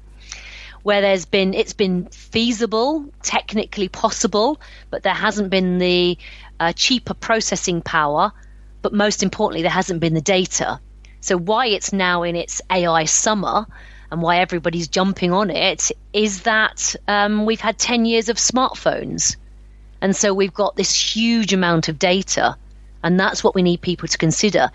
where 0.83 1.01
there's 1.01 1.25
been 1.25 1.55
it's 1.55 1.73
been 1.73 2.05
feasible, 2.07 3.07
technically 3.23 3.89
possible, 3.89 4.61
but 4.91 5.03
there 5.03 5.15
hasn't 5.15 5.49
been 5.49 5.79
the 5.79 6.19
uh, 6.61 6.73
cheaper 6.75 7.15
processing 7.15 7.81
power. 7.81 8.33
But 8.83 8.93
most 8.93 9.23
importantly, 9.23 9.63
there 9.63 9.71
hasn't 9.71 10.01
been 10.01 10.13
the 10.13 10.21
data. 10.21 10.79
So 11.23 11.39
why 11.39 11.69
it's 11.69 11.95
now 11.95 12.23
in 12.23 12.37
its 12.37 12.61
AI 12.71 13.07
summer 13.07 13.67
and 14.11 14.21
why 14.21 14.41
everybody's 14.41 14.89
jumping 14.89 15.33
on 15.33 15.49
it 15.49 15.91
is 16.13 16.43
that 16.43 16.95
um, 17.09 17.47
we've 17.47 17.63
had 17.63 17.79
10 17.79 18.05
years 18.05 18.29
of 18.29 18.37
smartphones. 18.37 19.37
And 20.03 20.15
so 20.15 20.35
we've 20.35 20.53
got 20.53 20.77
this 20.77 20.95
huge 20.95 21.55
amount 21.55 21.89
of 21.89 21.99
data 21.99 22.59
and 23.05 23.21
that's 23.21 23.45
what 23.45 23.55
we 23.55 23.63
need 23.63 23.81
people 23.83 24.09
to 24.09 24.19
consider. 24.19 24.71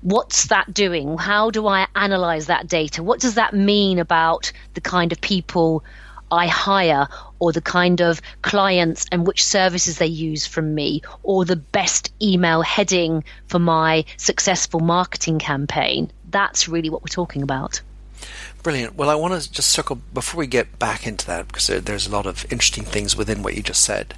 What's 0.00 0.48
that 0.48 0.74
doing? 0.74 1.16
How 1.16 1.50
do 1.50 1.68
I 1.68 1.86
analyze 1.94 2.46
that 2.46 2.66
data? 2.66 3.04
What 3.04 3.20
does 3.20 3.34
that 3.34 3.54
mean 3.54 4.00
about 4.00 4.50
the 4.74 4.80
kind 4.80 5.12
of 5.12 5.20
people 5.20 5.84
I 6.32 6.48
hire 6.48 7.06
or 7.38 7.52
the 7.52 7.60
kind 7.60 8.00
of 8.00 8.20
clients 8.40 9.06
and 9.12 9.26
which 9.26 9.44
services 9.44 9.98
they 9.98 10.06
use 10.06 10.46
from 10.46 10.74
me 10.74 11.02
or 11.22 11.44
the 11.44 11.56
best 11.56 12.10
email 12.20 12.62
heading 12.62 13.22
for 13.46 13.60
my 13.60 14.06
successful 14.16 14.80
marketing 14.80 15.38
campaign? 15.38 16.10
That's 16.30 16.68
really 16.68 16.90
what 16.90 17.02
we're 17.02 17.08
talking 17.08 17.42
about. 17.42 17.80
Brilliant. 18.62 18.96
Well, 18.96 19.10
I 19.10 19.14
want 19.14 19.40
to 19.40 19.52
just 19.52 19.68
circle 19.68 20.00
before 20.14 20.38
we 20.38 20.46
get 20.46 20.78
back 20.78 21.06
into 21.06 21.26
that 21.26 21.48
because 21.48 21.66
there's 21.66 22.06
a 22.06 22.10
lot 22.10 22.26
of 22.26 22.50
interesting 22.50 22.84
things 22.84 23.14
within 23.14 23.42
what 23.42 23.54
you 23.54 23.62
just 23.62 23.82
said. 23.82 24.14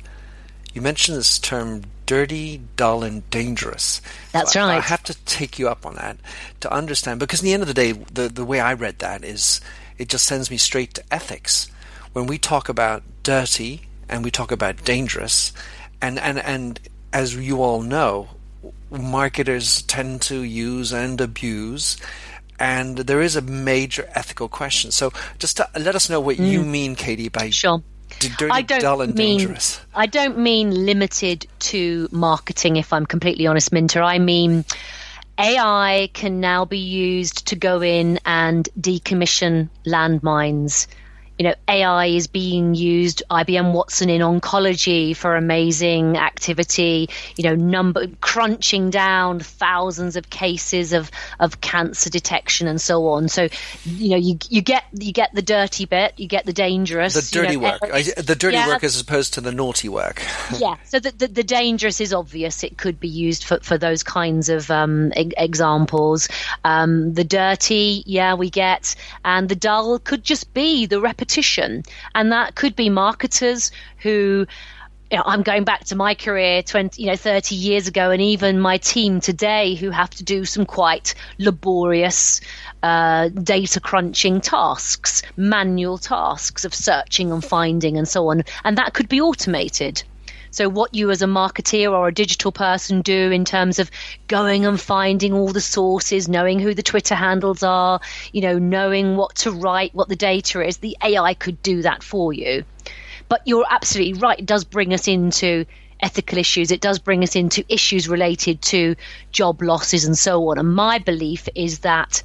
You 0.75 0.83
mentioned 0.83 1.17
this 1.17 1.39
term 1.39 1.83
dirty, 2.07 2.61
dull, 2.77 3.03
and 3.05 3.29
dangerous. 3.31 4.03
That's 4.33 4.57
right. 4.57 4.75
I, 4.75 4.77
I 4.77 4.81
have 4.81 5.03
to 5.05 5.15
take 5.25 5.59
you 5.59 5.69
up 5.69 5.87
on 5.87 5.95
that 5.95 6.19
to 6.61 6.73
understand 6.73 7.21
because, 7.21 7.41
in 7.41 7.47
the 7.47 7.55
end 7.55 7.63
of 7.63 7.69
the 7.69 7.75
day, 7.75 7.93
the, 7.93 8.29
the 8.29 8.45
way 8.45 8.61
I 8.61 8.75
read 8.75 8.99
that 8.99 9.25
is 9.25 9.61
it 9.99 10.09
just 10.09 10.27
sends 10.27 10.51
me 10.51 10.57
straight 10.57 10.95
to 10.95 11.05
ethics. 11.13 11.71
When 12.13 12.27
we 12.27 12.39
talk 12.39 12.69
about 12.69 13.03
dirty 13.23 13.83
and 14.09 14.25
we 14.25 14.31
talk 14.31 14.53
about 14.53 14.85
dangerous, 14.85 15.53
and, 16.03 16.19
and, 16.19 16.39
and 16.39 16.81
as 17.13 17.35
you 17.35 17.63
all 17.63 17.81
know, 17.81 18.29
marketers 18.91 19.83
tend 19.83 20.23
to 20.23 20.43
use 20.43 20.93
and 20.93 21.21
abuse 21.21 21.97
and 22.59 22.99
there 22.99 23.21
is 23.21 23.35
a 23.35 23.43
major 23.43 24.09
ethical 24.15 24.49
question. 24.49 24.91
So, 24.93 25.13
just 25.39 25.57
to, 25.57 25.69
let 25.79 25.95
us 25.95 26.09
know 26.09 26.21
what 26.21 26.37
mm. 26.37 26.51
you 26.51 26.63
mean, 26.63 26.95
Katie, 26.95 27.29
by 27.29 27.51
sure. 27.51 27.83
Dirty, 28.21 28.51
I 28.51 28.63
don't 28.63 28.81
dull, 28.81 29.03
and 29.03 29.15
mean, 29.15 29.39
dangerous. 29.39 29.81
I 29.95 30.07
don't 30.07 30.39
mean 30.39 30.87
limited 30.87 31.47
to 31.61 32.09
marketing. 32.11 32.77
If 32.77 32.93
I'm 32.93 33.07
completely 33.07 33.47
honest, 33.47 33.73
Minter, 33.73 34.03
I 34.03 34.19
mean. 34.19 34.65
AI 35.37 36.11
can 36.13 36.39
now 36.39 36.65
be 36.65 36.79
used 36.79 37.49
to 37.49 37.57
go 37.57 37.83
in 37.83 38.21
and 38.25 38.69
decommission 38.79 39.69
landmines 39.85 40.87
you 41.39 41.45
know, 41.45 41.55
AI 41.69 42.07
is 42.07 42.29
being 42.29 42.75
used, 42.75 43.23
IBM 43.29 43.73
Watson 43.73 44.09
in 44.09 44.21
oncology 44.21 45.17
for 45.17 45.35
amazing 45.35 46.17
activity, 46.17 47.11
you 47.37 47.45
know, 47.45 47.57
number 47.57 48.07
crunching 48.21 48.91
down 48.91 49.41
thousands 49.41 50.15
of 50.15 50.31
cases 50.31 50.93
of, 50.93 51.11
of 51.41 51.61
cancer 51.61 52.09
detection 52.09 52.69
and 52.69 52.81
so 52.81 53.09
on. 53.09 53.29
So, 53.29 53.49
you 53.85 54.11
know, 54.11 54.17
you, 54.17 54.39
you 54.49 54.63
get, 54.63 54.85
you 54.93 55.13
get 55.13 55.35
the 55.35 55.43
dirty 55.43 55.87
bit, 55.87 56.15
you 56.19 56.29
get 56.29 56.47
the 56.47 56.53
dangerous. 56.53 57.15
The 57.15 57.41
dirty 57.41 57.55
you 57.55 57.61
know, 57.61 57.71
work. 57.71 57.81
I, 57.83 58.03
the 58.03 58.37
dirty 58.37 58.57
yeah, 58.57 58.69
work 58.69 58.85
as 58.85 59.01
opposed 59.01 59.35
to 59.35 59.41
the 59.41 59.53
naughty 59.53 59.89
work. 59.89 60.23
yeah. 60.59 60.77
So 60.85 61.01
the, 61.01 61.11
the, 61.11 61.27
the, 61.27 61.45
dangerous 61.45 62.01
is 62.01 62.15
obvious. 62.15 62.63
It 62.63 62.79
could 62.79 63.01
be 63.01 63.09
used 63.09 63.45
for, 63.45 63.59
for 63.61 63.77
those 63.77 64.03
kinds 64.03 64.49
of 64.49 64.71
um, 64.71 65.13
e- 65.17 65.33
examples. 65.37 66.29
Um, 66.65 67.13
the 67.15 67.25
dirty, 67.25 68.05
yeah, 68.07 68.35
we 68.35 68.51
get. 68.51 68.95
And 69.25 69.49
the 69.49 69.57
dull 69.57 69.99
could 69.99 70.23
just 70.23 70.55
be 70.55 70.87
the 70.87 71.01
repetition 71.01 71.24
repetition. 71.25 71.83
And 72.15 72.33
that 72.33 72.55
could 72.55 72.77
be 72.77 72.91
marketers 72.91 73.71
who 73.99 74.47
you 75.11 75.19
know, 75.19 75.25
I'm 75.27 75.43
going 75.43 75.65
back 75.65 75.85
to 75.87 75.97
my 75.97 76.15
career 76.15 76.63
20, 76.63 77.01
you 77.01 77.09
know, 77.09 77.17
30 77.17 77.55
years 77.55 77.87
ago, 77.89 78.11
and 78.11 78.21
even 78.21 78.59
my 78.59 78.79
team 78.79 79.21
today 79.21 79.75
who 79.75 79.91
have 79.91 80.11
to 80.11 80.25
do 80.25 80.45
some 80.45 80.67
quite 80.67 81.15
laborious 81.39 82.41
uh, 82.83 83.29
data 83.29 83.81
crunching 83.81 84.41
tasks, 84.41 85.23
manual 85.37 85.99
tasks 85.99 86.65
of 86.65 86.75
searching 86.75 87.33
and 87.33 87.45
finding 87.45 87.97
and 87.97 88.09
so 88.09 88.29
on. 88.29 88.45
And 88.65 88.79
that 88.79 88.95
could 88.95 89.09
be 89.09 89.21
automated. 89.21 90.03
So, 90.55 90.69
what 90.69 90.95
you 90.95 91.11
as 91.11 91.21
a 91.21 91.27
marketeer 91.27 91.91
or 91.91 92.07
a 92.07 92.15
digital 92.15 92.53
person 92.53 93.03
do 93.03 93.33
in 93.33 93.45
terms 93.45 93.81
of 93.81 93.91
going 94.29 94.65
and 94.65 94.81
finding 94.81 95.33
all 95.33 95.49
the 95.49 95.61
sources, 95.61 96.29
knowing 96.29 96.61
who 96.61 96.75
the 96.75 96.83
Twitter 96.85 97.17
handles 97.17 97.65
are, 97.65 97.99
you 98.31 98.41
know, 98.41 98.61
knowing 98.61 99.17
what 99.17 99.35
to 99.39 99.51
write, 99.51 99.97
what 99.97 100.09
the 100.09 100.15
data 100.15 100.65
is, 100.65 100.77
the 100.77 100.97
AI 101.03 101.35
could 101.35 101.61
do 101.61 101.83
that 101.83 102.05
for 102.05 102.33
you. 102.33 102.65
But 103.29 103.43
you're 103.47 103.67
absolutely 103.69 104.21
right. 104.21 104.39
It 104.39 104.47
does 104.47 104.63
bring 104.63 104.95
us 104.95 105.09
into 105.09 105.65
ethical 105.99 106.39
issues. 106.39 106.71
It 106.71 106.81
does 106.81 107.01
bring 107.01 107.25
us 107.25 107.35
into 107.35 107.65
issues 107.69 108.09
related 108.09 108.63
to 108.63 108.95
job 109.33 109.61
losses 109.61 110.05
and 110.05 110.17
so 110.17 110.51
on. 110.51 110.59
And 110.59 110.73
my 110.73 111.01
belief 111.01 111.49
is 111.57 111.81
that 111.81 112.23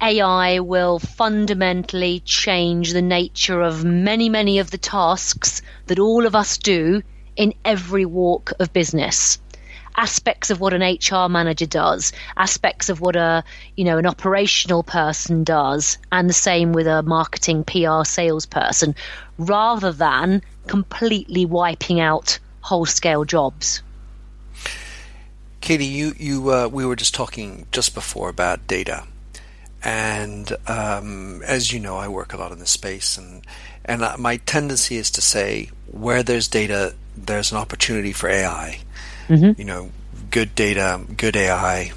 AI 0.00 0.60
will 0.60 0.98
fundamentally 0.98 2.20
change 2.20 2.94
the 2.94 3.02
nature 3.02 3.60
of 3.60 3.84
many, 3.84 4.30
many 4.30 4.60
of 4.60 4.70
the 4.70 4.78
tasks 4.78 5.60
that 5.88 5.98
all 5.98 6.24
of 6.24 6.34
us 6.34 6.56
do 6.56 7.02
in 7.40 7.54
every 7.64 8.04
walk 8.04 8.52
of 8.60 8.70
business 8.70 9.38
aspects 9.96 10.50
of 10.50 10.60
what 10.60 10.72
an 10.72 10.82
HR 10.82 11.28
manager 11.28 11.66
does, 11.66 12.12
aspects 12.36 12.90
of 12.90 13.00
what 13.00 13.16
a 13.16 13.42
you 13.76 13.84
know 13.84 13.96
an 13.96 14.06
operational 14.06 14.82
person 14.82 15.42
does, 15.42 15.98
and 16.12 16.28
the 16.28 16.34
same 16.34 16.72
with 16.72 16.86
a 16.86 17.02
marketing 17.02 17.64
PR 17.64 18.04
salesperson, 18.04 18.94
rather 19.38 19.90
than 19.90 20.42
completely 20.66 21.46
wiping 21.46 21.98
out 21.98 22.38
whole 22.60 22.86
scale 22.86 23.24
jobs. 23.24 23.82
Katie, 25.62 25.86
you 25.86 26.12
you 26.18 26.52
uh, 26.52 26.68
we 26.68 26.84
were 26.84 26.96
just 26.96 27.14
talking 27.14 27.66
just 27.72 27.94
before 27.94 28.28
about 28.28 28.66
data, 28.66 29.06
and 29.82 30.52
um, 30.66 31.42
as 31.42 31.72
you 31.72 31.80
know, 31.80 31.96
I 31.96 32.06
work 32.06 32.34
a 32.34 32.36
lot 32.36 32.52
in 32.52 32.58
this 32.58 32.70
space, 32.70 33.16
and 33.16 33.46
and 33.84 34.02
uh, 34.02 34.16
my 34.18 34.36
tendency 34.36 34.96
is 34.96 35.10
to 35.12 35.22
say 35.22 35.70
where 35.90 36.22
there's 36.22 36.46
data, 36.46 36.94
there's 37.16 37.52
an 37.52 37.58
opportunity 37.58 38.12
for 38.12 38.28
AI. 38.28 38.80
Mm-hmm. 39.28 39.60
You 39.60 39.64
know, 39.64 39.90
good 40.30 40.54
data, 40.54 41.00
good 41.16 41.36
AI, 41.36 41.92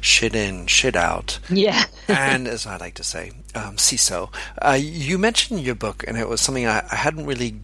shit 0.00 0.34
in, 0.34 0.66
shit 0.66 0.96
out. 0.96 1.38
Yeah. 1.48 1.84
and 2.08 2.48
as 2.48 2.66
I 2.66 2.76
like 2.76 2.94
to 2.94 3.04
say, 3.04 3.32
um, 3.54 3.76
CISO. 3.76 4.32
Uh, 4.60 4.78
you 4.80 5.18
mentioned 5.18 5.60
your 5.60 5.74
book, 5.74 6.04
and 6.06 6.16
it 6.16 6.28
was 6.28 6.40
something 6.40 6.66
I, 6.66 6.84
I 6.90 6.96
hadn't 6.96 7.26
really, 7.26 7.56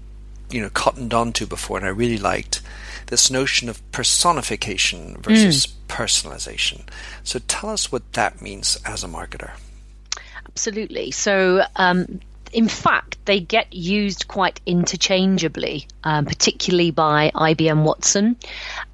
you 0.50 0.61
know, 0.61 0.71
cottoned 0.71 1.14
onto 1.14 1.47
before, 1.47 1.78
and 1.78 1.87
I 1.87 1.90
really 1.90 2.18
liked 2.18 2.61
this 3.06 3.30
notion 3.30 3.68
of 3.68 3.92
personification 3.92 5.18
versus 5.21 5.66
mm. 5.66 5.73
personalization. 5.88 6.82
So 7.25 7.40
tell 7.40 7.71
us 7.71 7.92
what 7.92 8.12
that 8.14 8.40
means 8.40 8.78
as 8.87 9.04
a 9.04 9.09
marketer. 9.09 9.52
Absolutely. 10.49 11.11
So 11.11 11.62
um, 11.76 12.21
in 12.52 12.68
fact, 12.68 13.18
they 13.25 13.40
get 13.40 13.73
used 13.73 14.28
quite 14.28 14.61
interchangeably, 14.66 15.88
um, 16.04 16.26
particularly 16.26 16.90
by 16.90 17.30
IBM 17.35 17.82
Watson. 17.82 18.37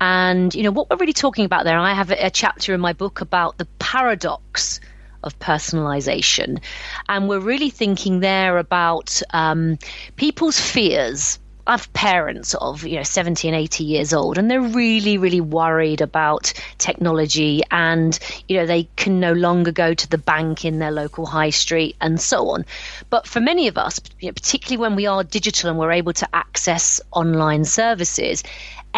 And, 0.00 0.55
you 0.55 0.62
know, 0.62 0.71
what 0.71 0.88
we're 0.88 0.97
really 0.97 1.12
talking 1.12 1.45
about 1.45 1.65
there, 1.65 1.79
I 1.79 1.93
have 1.93 2.11
a, 2.11 2.27
a 2.27 2.31
chapter 2.31 2.73
in 2.73 2.81
my 2.81 2.93
book 2.93 3.21
about 3.21 3.59
the 3.59 3.67
paradox 3.79 4.81
of 5.25 5.38
personalization. 5.41 6.62
And 7.09 7.29
we're 7.29 7.41
really 7.41 7.71
thinking 7.71 8.21
there 8.21 8.59
about 8.59 9.21
um, 9.31 9.79
people's 10.17 10.61
fears 10.61 11.41
I've 11.69 11.93
parents 11.93 12.55
of 12.55 12.87
you 12.87 12.97
know 12.97 13.03
70 13.03 13.47
and 13.47 13.57
80 13.57 13.85
years 13.85 14.15
old, 14.15 14.39
and 14.39 14.51
they're 14.51 14.61
really, 14.61 15.19
really 15.19 15.43
worried 15.43 16.01
about 16.01 16.53
technology, 16.79 17.63
and 17.71 18.19
you 18.49 18.57
know 18.57 18.67
they 18.67 18.89
can 18.97 19.21
no 19.21 19.35
longer 19.35 19.71
go 19.71 19.93
to 19.93 20.09
the 20.09 20.17
bank 20.17 20.65
in 20.65 20.79
their 20.79 20.91
local 20.91 21.27
high 21.27 21.51
street 21.51 21.95
and 22.01 22.19
so 22.19 22.49
on. 22.49 22.65
But 23.11 23.27
for 23.27 23.41
many 23.41 23.69
of 23.69 23.77
us, 23.77 24.01
you 24.19 24.29
know, 24.29 24.33
particularly 24.33 24.81
when 24.81 24.97
we 24.97 25.07
are 25.07 25.23
digital 25.23 25.69
and 25.69 25.79
we're 25.79 25.93
able 25.93 26.15
to 26.15 26.29
access 26.35 27.03
online 27.13 27.67
services, 27.67 28.43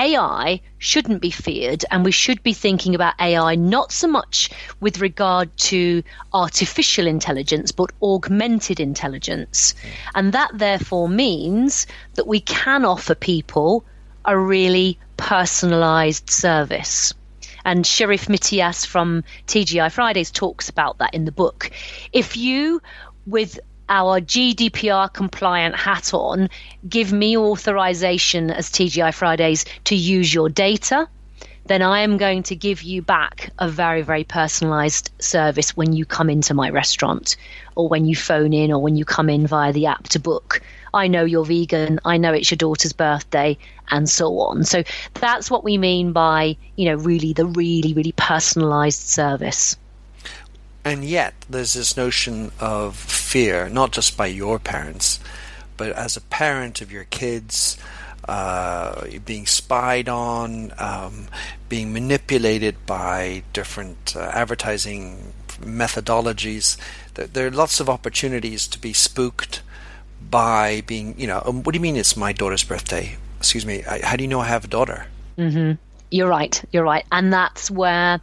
AI 0.00 0.62
shouldn't 0.78 1.20
be 1.20 1.30
feared, 1.30 1.84
and 1.90 2.06
we 2.06 2.10
should 2.10 2.42
be 2.42 2.54
thinking 2.54 2.94
about 2.94 3.20
AI 3.20 3.54
not 3.54 3.92
so 3.92 4.08
much 4.08 4.48
with 4.80 4.98
regard 4.98 5.54
to 5.58 6.02
artificial 6.32 7.06
intelligence, 7.06 7.70
but 7.70 7.92
augmented 8.02 8.80
intelligence. 8.80 9.74
And 10.14 10.32
that 10.32 10.52
therefore 10.54 11.06
means 11.06 11.86
that 12.14 12.26
we 12.26 12.40
can 12.40 12.86
offer 12.86 13.14
people 13.14 13.84
a 14.24 14.38
really 14.38 14.98
personalized 15.18 16.30
service. 16.30 17.12
And 17.62 17.84
Sherif 17.84 18.26
Mityas 18.28 18.86
from 18.86 19.22
TGI 19.48 19.92
Fridays 19.92 20.30
talks 20.30 20.70
about 20.70 20.96
that 20.98 21.12
in 21.12 21.26
the 21.26 21.32
book. 21.32 21.70
If 22.10 22.38
you, 22.38 22.80
with 23.26 23.60
our 23.90 24.20
GDPR 24.20 25.12
compliant 25.12 25.74
hat 25.74 26.14
on, 26.14 26.48
give 26.88 27.12
me 27.12 27.36
authorization 27.36 28.50
as 28.50 28.70
TGI 28.70 29.12
Fridays 29.12 29.64
to 29.84 29.96
use 29.96 30.32
your 30.32 30.48
data, 30.48 31.08
then 31.66 31.82
I 31.82 32.00
am 32.00 32.16
going 32.16 32.44
to 32.44 32.56
give 32.56 32.82
you 32.82 33.02
back 33.02 33.50
a 33.58 33.68
very, 33.68 34.02
very 34.02 34.24
personalized 34.24 35.10
service 35.18 35.76
when 35.76 35.92
you 35.92 36.04
come 36.04 36.30
into 36.30 36.54
my 36.54 36.70
restaurant 36.70 37.36
or 37.76 37.88
when 37.88 38.06
you 38.06 38.16
phone 38.16 38.52
in 38.52 38.72
or 38.72 38.80
when 38.80 38.96
you 38.96 39.04
come 39.04 39.28
in 39.28 39.46
via 39.46 39.72
the 39.72 39.86
app 39.86 40.04
to 40.08 40.20
book. 40.20 40.62
I 40.94 41.06
know 41.06 41.24
you're 41.24 41.44
vegan, 41.44 42.00
I 42.04 42.16
know 42.16 42.32
it's 42.32 42.50
your 42.50 42.56
daughter's 42.56 42.92
birthday, 42.92 43.58
and 43.90 44.08
so 44.08 44.38
on. 44.40 44.64
So 44.64 44.82
that's 45.14 45.50
what 45.50 45.62
we 45.62 45.78
mean 45.78 46.12
by, 46.12 46.56
you 46.76 46.86
know, 46.86 46.96
really 46.96 47.32
the 47.32 47.46
really, 47.46 47.92
really 47.92 48.12
personalized 48.12 49.02
service. 49.02 49.76
And 50.84 51.04
yet, 51.04 51.34
there's 51.48 51.74
this 51.74 51.96
notion 51.96 52.50
of 52.58 52.94
fear, 53.30 53.68
not 53.68 53.92
just 53.92 54.16
by 54.16 54.26
your 54.26 54.58
parents, 54.58 55.20
but 55.76 55.92
as 55.92 56.16
a 56.16 56.20
parent 56.20 56.80
of 56.80 56.90
your 56.90 57.04
kids, 57.04 57.78
uh, 58.28 59.06
being 59.24 59.46
spied 59.46 60.08
on, 60.08 60.72
um, 60.78 61.28
being 61.68 61.92
manipulated 61.92 62.74
by 62.86 63.42
different 63.52 64.16
uh, 64.16 64.20
advertising 64.34 65.32
methodologies. 65.60 66.76
There, 67.14 67.28
there, 67.28 67.46
are 67.46 67.50
lots 67.52 67.78
of 67.78 67.88
opportunities 67.88 68.66
to 68.66 68.80
be 68.80 68.92
spooked 68.92 69.62
by 70.28 70.82
being, 70.88 71.14
you 71.16 71.28
know, 71.28 71.40
um, 71.44 71.62
what 71.62 71.72
do 71.72 71.76
you 71.76 71.82
mean 71.82 71.96
it's 71.96 72.16
my 72.16 72.32
daughter's 72.32 72.64
birthday? 72.64 73.16
Excuse 73.38 73.64
me, 73.64 73.84
I, 73.84 74.04
how 74.04 74.16
do 74.16 74.24
you 74.24 74.28
know 74.28 74.40
I 74.40 74.46
have 74.46 74.64
a 74.64 74.68
daughter? 74.68 75.06
Mm-hmm. 75.38 75.72
You're 76.10 76.28
right, 76.28 76.62
you're 76.72 76.84
right. 76.84 77.06
And 77.12 77.32
that's 77.32 77.70
where 77.70 78.20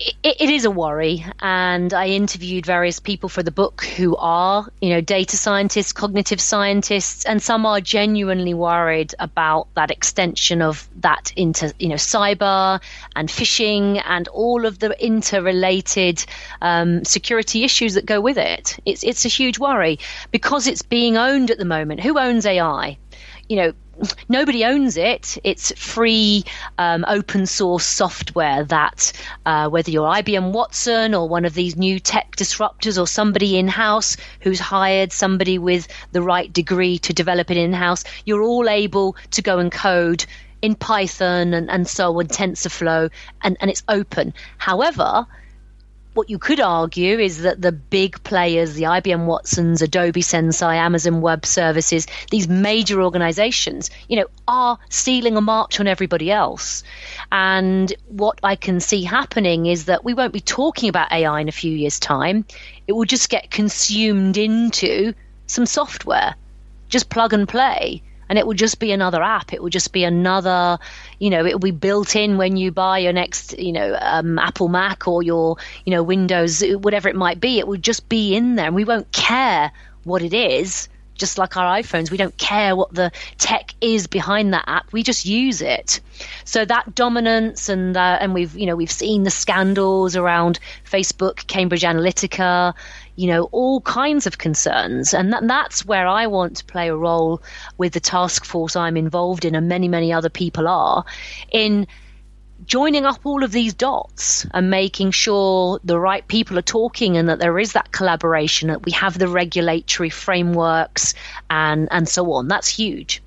it, 0.00 0.36
it 0.40 0.50
is 0.50 0.64
a 0.64 0.70
worry, 0.70 1.24
and 1.40 1.92
I 1.92 2.08
interviewed 2.08 2.64
various 2.64 3.00
people 3.00 3.28
for 3.28 3.42
the 3.42 3.50
book 3.50 3.84
who 3.84 4.16
are, 4.16 4.66
you 4.80 4.90
know, 4.90 5.00
data 5.00 5.36
scientists, 5.36 5.92
cognitive 5.92 6.40
scientists, 6.40 7.26
and 7.26 7.42
some 7.42 7.66
are 7.66 7.80
genuinely 7.80 8.54
worried 8.54 9.14
about 9.18 9.68
that 9.74 9.90
extension 9.90 10.62
of 10.62 10.88
that 10.96 11.32
into, 11.36 11.74
you 11.78 11.88
know, 11.88 11.96
cyber 11.96 12.80
and 13.14 13.28
phishing 13.28 14.02
and 14.06 14.26
all 14.28 14.64
of 14.64 14.78
the 14.78 15.04
interrelated 15.04 16.24
um, 16.62 17.04
security 17.04 17.64
issues 17.64 17.94
that 17.94 18.06
go 18.06 18.20
with 18.20 18.38
it. 18.38 18.78
It's 18.86 19.04
it's 19.04 19.26
a 19.26 19.28
huge 19.28 19.58
worry 19.58 19.98
because 20.30 20.66
it's 20.66 20.82
being 20.82 21.18
owned 21.18 21.50
at 21.50 21.58
the 21.58 21.64
moment. 21.66 22.00
Who 22.00 22.18
owns 22.18 22.46
AI? 22.46 22.96
You 23.48 23.56
know, 23.56 23.72
nobody 24.28 24.64
owns 24.64 24.96
it. 24.96 25.38
It's 25.44 25.72
free, 25.72 26.44
um, 26.78 27.04
open 27.08 27.46
source 27.46 27.84
software 27.84 28.64
that, 28.64 29.12
uh, 29.46 29.68
whether 29.68 29.90
you're 29.90 30.08
IBM 30.08 30.52
Watson 30.52 31.14
or 31.14 31.28
one 31.28 31.44
of 31.44 31.54
these 31.54 31.76
new 31.76 32.00
tech 32.00 32.36
disruptors 32.36 33.00
or 33.00 33.06
somebody 33.06 33.58
in 33.58 33.68
house 33.68 34.16
who's 34.40 34.60
hired 34.60 35.12
somebody 35.12 35.58
with 35.58 35.88
the 36.12 36.22
right 36.22 36.52
degree 36.52 36.98
to 36.98 37.12
develop 37.12 37.50
it 37.50 37.56
in 37.56 37.72
house, 37.72 38.04
you're 38.24 38.42
all 38.42 38.68
able 38.68 39.16
to 39.32 39.42
go 39.42 39.58
and 39.58 39.72
code 39.72 40.24
in 40.62 40.74
Python 40.74 41.54
and, 41.54 41.70
and 41.70 41.88
so 41.88 42.18
on, 42.18 42.26
TensorFlow, 42.26 43.10
and, 43.42 43.56
and 43.60 43.70
it's 43.70 43.82
open. 43.88 44.34
However, 44.58 45.26
what 46.14 46.28
you 46.28 46.38
could 46.38 46.60
argue 46.60 47.18
is 47.18 47.42
that 47.42 47.62
the 47.62 47.72
big 47.72 48.22
players, 48.24 48.74
the 48.74 48.82
IBM 48.82 49.26
Watsons, 49.26 49.80
Adobe 49.80 50.22
Sensei, 50.22 50.76
Amazon 50.76 51.20
Web 51.20 51.46
Services, 51.46 52.06
these 52.30 52.48
major 52.48 53.00
organizations, 53.02 53.90
you 54.08 54.16
know, 54.16 54.26
are 54.48 54.78
stealing 54.88 55.36
a 55.36 55.40
march 55.40 55.78
on 55.78 55.86
everybody 55.86 56.30
else. 56.30 56.82
And 57.30 57.92
what 58.08 58.40
I 58.42 58.56
can 58.56 58.80
see 58.80 59.04
happening 59.04 59.66
is 59.66 59.84
that 59.84 60.04
we 60.04 60.14
won't 60.14 60.32
be 60.32 60.40
talking 60.40 60.88
about 60.88 61.12
AI 61.12 61.40
in 61.40 61.48
a 61.48 61.52
few 61.52 61.72
years' 61.72 62.00
time. 62.00 62.44
It 62.88 62.92
will 62.92 63.04
just 63.04 63.28
get 63.28 63.50
consumed 63.50 64.36
into 64.36 65.14
some 65.46 65.66
software. 65.66 66.34
Just 66.88 67.08
plug 67.08 67.32
and 67.32 67.48
play 67.48 68.02
and 68.30 68.38
it 68.38 68.46
will 68.46 68.54
just 68.54 68.78
be 68.78 68.92
another 68.92 69.22
app. 69.24 69.52
It 69.52 69.60
will 69.60 69.70
just 69.70 69.92
be 69.92 70.04
another, 70.04 70.78
you 71.18 71.30
know, 71.30 71.44
it 71.44 71.52
will 71.52 71.58
be 71.58 71.72
built 71.72 72.14
in 72.14 72.38
when 72.38 72.56
you 72.56 72.70
buy 72.70 72.98
your 72.98 73.12
next, 73.12 73.58
you 73.58 73.72
know, 73.72 73.98
um, 74.00 74.38
Apple 74.38 74.68
Mac 74.68 75.08
or 75.08 75.20
your, 75.20 75.56
you 75.84 75.90
know, 75.90 76.04
Windows, 76.04 76.62
whatever 76.62 77.08
it 77.08 77.16
might 77.16 77.40
be. 77.40 77.58
It 77.58 77.66
will 77.66 77.80
just 77.80 78.08
be 78.08 78.36
in 78.36 78.54
there, 78.54 78.66
and 78.66 78.76
we 78.76 78.84
won't 78.84 79.10
care 79.10 79.72
what 80.04 80.22
it 80.22 80.32
is. 80.32 80.88
Just 81.20 81.38
like 81.38 81.56
our 81.56 81.78
iPhones, 81.80 82.10
we 82.10 82.16
don't 82.16 82.36
care 82.36 82.74
what 82.74 82.92
the 82.92 83.12
tech 83.38 83.74
is 83.80 84.06
behind 84.06 84.54
that 84.54 84.64
app. 84.66 84.92
We 84.92 85.02
just 85.02 85.26
use 85.26 85.60
it. 85.62 86.00
So 86.44 86.64
that 86.64 86.94
dominance, 86.94 87.68
and 87.68 87.96
uh, 87.96 88.18
and 88.20 88.34
we've 88.34 88.56
you 88.56 88.66
know 88.66 88.74
we've 88.74 88.90
seen 88.90 89.22
the 89.22 89.30
scandals 89.30 90.16
around 90.16 90.58
Facebook, 90.84 91.46
Cambridge 91.46 91.82
Analytica, 91.82 92.74
you 93.16 93.26
know, 93.26 93.44
all 93.52 93.82
kinds 93.82 94.26
of 94.26 94.38
concerns. 94.38 95.12
And 95.12 95.32
that, 95.32 95.46
that's 95.46 95.84
where 95.84 96.06
I 96.06 96.26
want 96.26 96.56
to 96.56 96.64
play 96.64 96.88
a 96.88 96.96
role 96.96 97.42
with 97.76 97.92
the 97.92 98.00
task 98.00 98.46
force 98.46 98.76
I'm 98.76 98.96
involved 98.96 99.44
in, 99.44 99.54
and 99.54 99.68
many, 99.68 99.88
many 99.88 100.12
other 100.12 100.30
people 100.30 100.66
are, 100.66 101.04
in 101.52 101.86
joining 102.66 103.04
up 103.04 103.24
all 103.24 103.42
of 103.42 103.52
these 103.52 103.74
dots 103.74 104.46
and 104.52 104.70
making 104.70 105.10
sure 105.10 105.80
the 105.84 105.98
right 105.98 106.26
people 106.26 106.58
are 106.58 106.62
talking 106.62 107.16
and 107.16 107.28
that 107.28 107.38
there 107.38 107.58
is 107.58 107.72
that 107.72 107.92
collaboration, 107.92 108.68
that 108.68 108.84
we 108.84 108.92
have 108.92 109.18
the 109.18 109.28
regulatory 109.28 110.10
frameworks 110.10 111.14
and, 111.48 111.88
and 111.90 112.08
so 112.08 112.32
on. 112.32 112.48
That's 112.48 112.68
huge. 112.68 113.22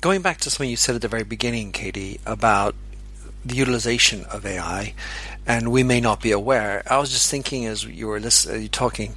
Going 0.00 0.22
back 0.22 0.38
to 0.40 0.50
something 0.50 0.70
you 0.70 0.76
said 0.76 0.94
at 0.94 1.02
the 1.02 1.08
very 1.08 1.24
beginning, 1.24 1.72
Katie, 1.72 2.20
about 2.26 2.74
the 3.44 3.54
utilization 3.54 4.24
of 4.24 4.46
AI, 4.46 4.94
and 5.46 5.70
we 5.70 5.82
may 5.82 6.00
not 6.00 6.20
be 6.20 6.30
aware. 6.30 6.82
I 6.90 6.98
was 6.98 7.10
just 7.10 7.30
thinking 7.30 7.66
as 7.66 7.84
you 7.84 8.06
were 8.06 8.20
listening, 8.20 8.64
uh, 8.64 8.68
talking, 8.70 9.14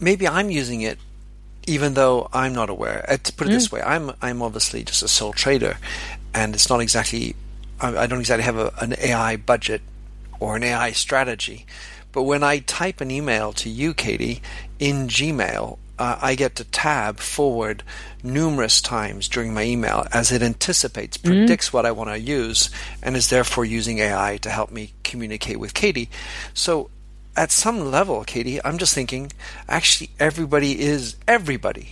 maybe 0.00 0.26
I'm 0.26 0.50
using 0.50 0.82
it 0.82 0.98
even 1.66 1.94
though 1.94 2.28
I'm 2.32 2.54
not 2.54 2.70
aware. 2.70 3.04
Uh, 3.08 3.16
to 3.16 3.32
put 3.32 3.46
it 3.46 3.50
mm. 3.50 3.54
this 3.54 3.70
way, 3.70 3.82
I'm 3.82 4.12
I'm 4.20 4.42
obviously 4.42 4.84
just 4.84 5.02
a 5.02 5.08
sole 5.08 5.32
trader, 5.32 5.78
and 6.34 6.54
it's 6.54 6.68
not 6.68 6.80
exactly 6.80 7.36
I, 7.82 8.02
I 8.02 8.06
don't 8.06 8.20
exactly 8.20 8.44
have 8.44 8.56
a, 8.56 8.72
an 8.80 8.94
AI 8.98 9.36
budget 9.36 9.82
or 10.40 10.56
an 10.56 10.62
AI 10.62 10.92
strategy. 10.92 11.66
But 12.12 12.22
when 12.22 12.42
I 12.42 12.58
type 12.60 13.00
an 13.00 13.10
email 13.10 13.52
to 13.54 13.68
you, 13.68 13.94
Katie, 13.94 14.42
in 14.78 15.08
Gmail, 15.08 15.78
uh, 15.98 16.18
I 16.20 16.34
get 16.34 16.56
to 16.56 16.64
tab 16.64 17.20
forward 17.20 17.82
numerous 18.22 18.80
times 18.80 19.28
during 19.28 19.54
my 19.54 19.62
email 19.62 20.06
as 20.12 20.32
it 20.32 20.42
anticipates, 20.42 21.16
mm-hmm. 21.16 21.28
predicts 21.28 21.70
mm. 21.70 21.72
what 21.74 21.86
I 21.86 21.92
want 21.92 22.10
to 22.10 22.18
use, 22.18 22.70
and 23.02 23.16
is 23.16 23.30
therefore 23.30 23.64
using 23.64 23.98
AI 23.98 24.38
to 24.38 24.50
help 24.50 24.70
me 24.70 24.92
communicate 25.04 25.58
with 25.58 25.74
Katie. 25.74 26.10
So 26.54 26.90
at 27.36 27.50
some 27.50 27.90
level, 27.90 28.24
Katie, 28.24 28.62
I'm 28.64 28.78
just 28.78 28.94
thinking 28.94 29.32
actually 29.68 30.10
everybody 30.18 30.80
is 30.80 31.16
everybody 31.26 31.90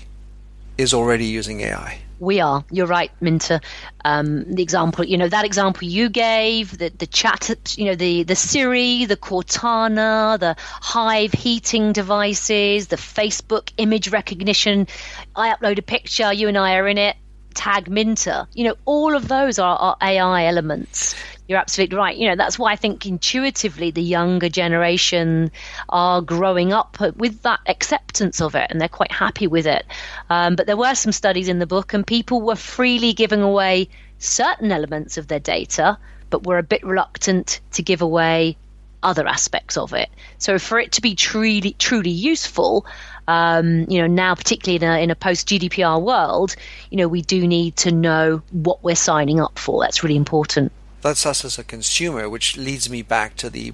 is 0.76 0.92
already 0.92 1.26
using 1.26 1.61
AI. 1.61 2.00
We 2.20 2.40
are. 2.40 2.64
You're 2.70 2.87
right, 2.87 3.11
Minter. 3.22 3.62
Um, 4.04 4.44
the 4.44 4.62
example, 4.62 5.06
you 5.06 5.16
know, 5.16 5.28
that 5.28 5.46
example 5.46 5.88
you 5.88 6.11
gave, 6.11 6.76
the 6.76 6.90
the 6.90 7.06
chat, 7.06 7.48
you 7.78 7.87
know, 7.87 7.94
the 7.94 8.24
the 8.24 8.37
Siri, 8.37 9.06
the 9.06 9.16
Cortana, 9.16 10.38
the 10.38 10.54
Hive 10.59 11.33
heating 11.33 11.92
devices, 11.94 12.88
the 12.88 12.96
Facebook 12.96 13.72
image 13.78 14.09
recognition. 14.09 14.87
I 15.35 15.54
upload 15.54 15.78
a 15.78 15.83
picture, 15.83 16.30
you 16.30 16.48
and 16.48 16.59
I 16.59 16.76
are 16.76 16.87
in 16.88 16.98
it. 16.98 17.16
Tag 17.55 17.89
Minter. 17.89 18.47
You 18.55 18.65
know, 18.65 18.75
all 18.85 19.15
of 19.15 19.29
those 19.29 19.59
are, 19.59 19.77
are 19.77 19.97
AI 20.03 20.47
elements 20.47 21.15
you're 21.51 21.59
absolutely 21.59 21.97
right. 21.97 22.17
You 22.17 22.29
know, 22.29 22.37
that's 22.37 22.61
why 22.61 22.71
I 22.71 22.77
think 22.77 23.07
intuitively 23.07 23.91
the 23.91 24.01
younger 24.01 24.49
generation 24.49 25.51
are 25.89 26.23
growing 26.23 26.73
up 26.73 26.97
with 27.17 27.43
that 27.43 27.59
acceptance 27.67 28.41
of 28.41 28.55
it 28.55 28.69
and 28.71 28.81
they're 28.81 28.87
quite 28.89 29.11
happy 29.11 29.49
with 29.49 29.67
it. 29.67 29.85
Um, 30.31 30.55
but 30.55 30.69
there 30.69 30.77
were 30.77 30.95
some 30.95 31.11
studies 31.11 31.49
in 31.49 31.59
the 31.59 31.67
book, 31.67 31.93
and 31.93 32.07
people 32.07 32.41
were 32.41 32.55
freely 32.55 33.15
giving 33.15 33.43
away 33.43 33.89
certain 34.21 34.71
elements 34.71 35.19
of 35.19 35.27
their 35.27 35.41
data, 35.41 35.99
but 36.31 36.47
were 36.47 36.59
a 36.59 36.63
bit 36.63 36.85
reluctant 36.85 37.59
to 37.73 37.83
give 37.83 38.01
away 38.01 38.57
other 39.03 39.27
aspects 39.27 39.77
of 39.77 39.93
it. 39.93 40.09
So 40.39 40.57
for 40.61 40.79
it 40.79 40.93
to 40.93 41.01
be 41.01 41.17
truly 41.17 41.75
truly 41.81 42.11
useful, 42.11 42.87
um, 43.31 43.87
you 43.88 44.01
know, 44.01 44.09
now 44.09 44.35
particularly 44.35 44.85
in 44.85 44.90
a, 44.90 45.03
in 45.05 45.11
a 45.11 45.14
post 45.14 45.49
GDPR 45.49 46.03
world, 46.03 46.57
you 46.90 46.97
know, 46.97 47.07
we 47.07 47.23
do 47.23 47.47
need 47.47 47.77
to 47.77 47.93
know 47.93 48.43
what 48.51 48.83
we're 48.83 48.97
signing 48.97 49.40
up 49.40 49.57
for. 49.57 49.81
That's 49.81 50.03
really 50.03 50.16
important. 50.16 50.73
That's 51.03 51.25
us 51.25 51.45
as 51.45 51.57
a 51.57 51.62
consumer, 51.62 52.29
which 52.29 52.57
leads 52.57 52.90
me 52.90 53.03
back 53.03 53.37
to 53.37 53.49
the 53.49 53.73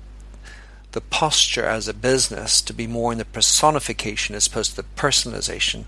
the 0.92 1.00
posture 1.02 1.66
as 1.66 1.88
a 1.88 1.92
business 1.92 2.62
to 2.62 2.72
be 2.72 2.86
more 2.86 3.12
in 3.12 3.18
the 3.18 3.24
personification 3.26 4.34
as 4.34 4.46
opposed 4.46 4.70
to 4.70 4.76
the 4.76 4.88
personalization, 4.96 5.84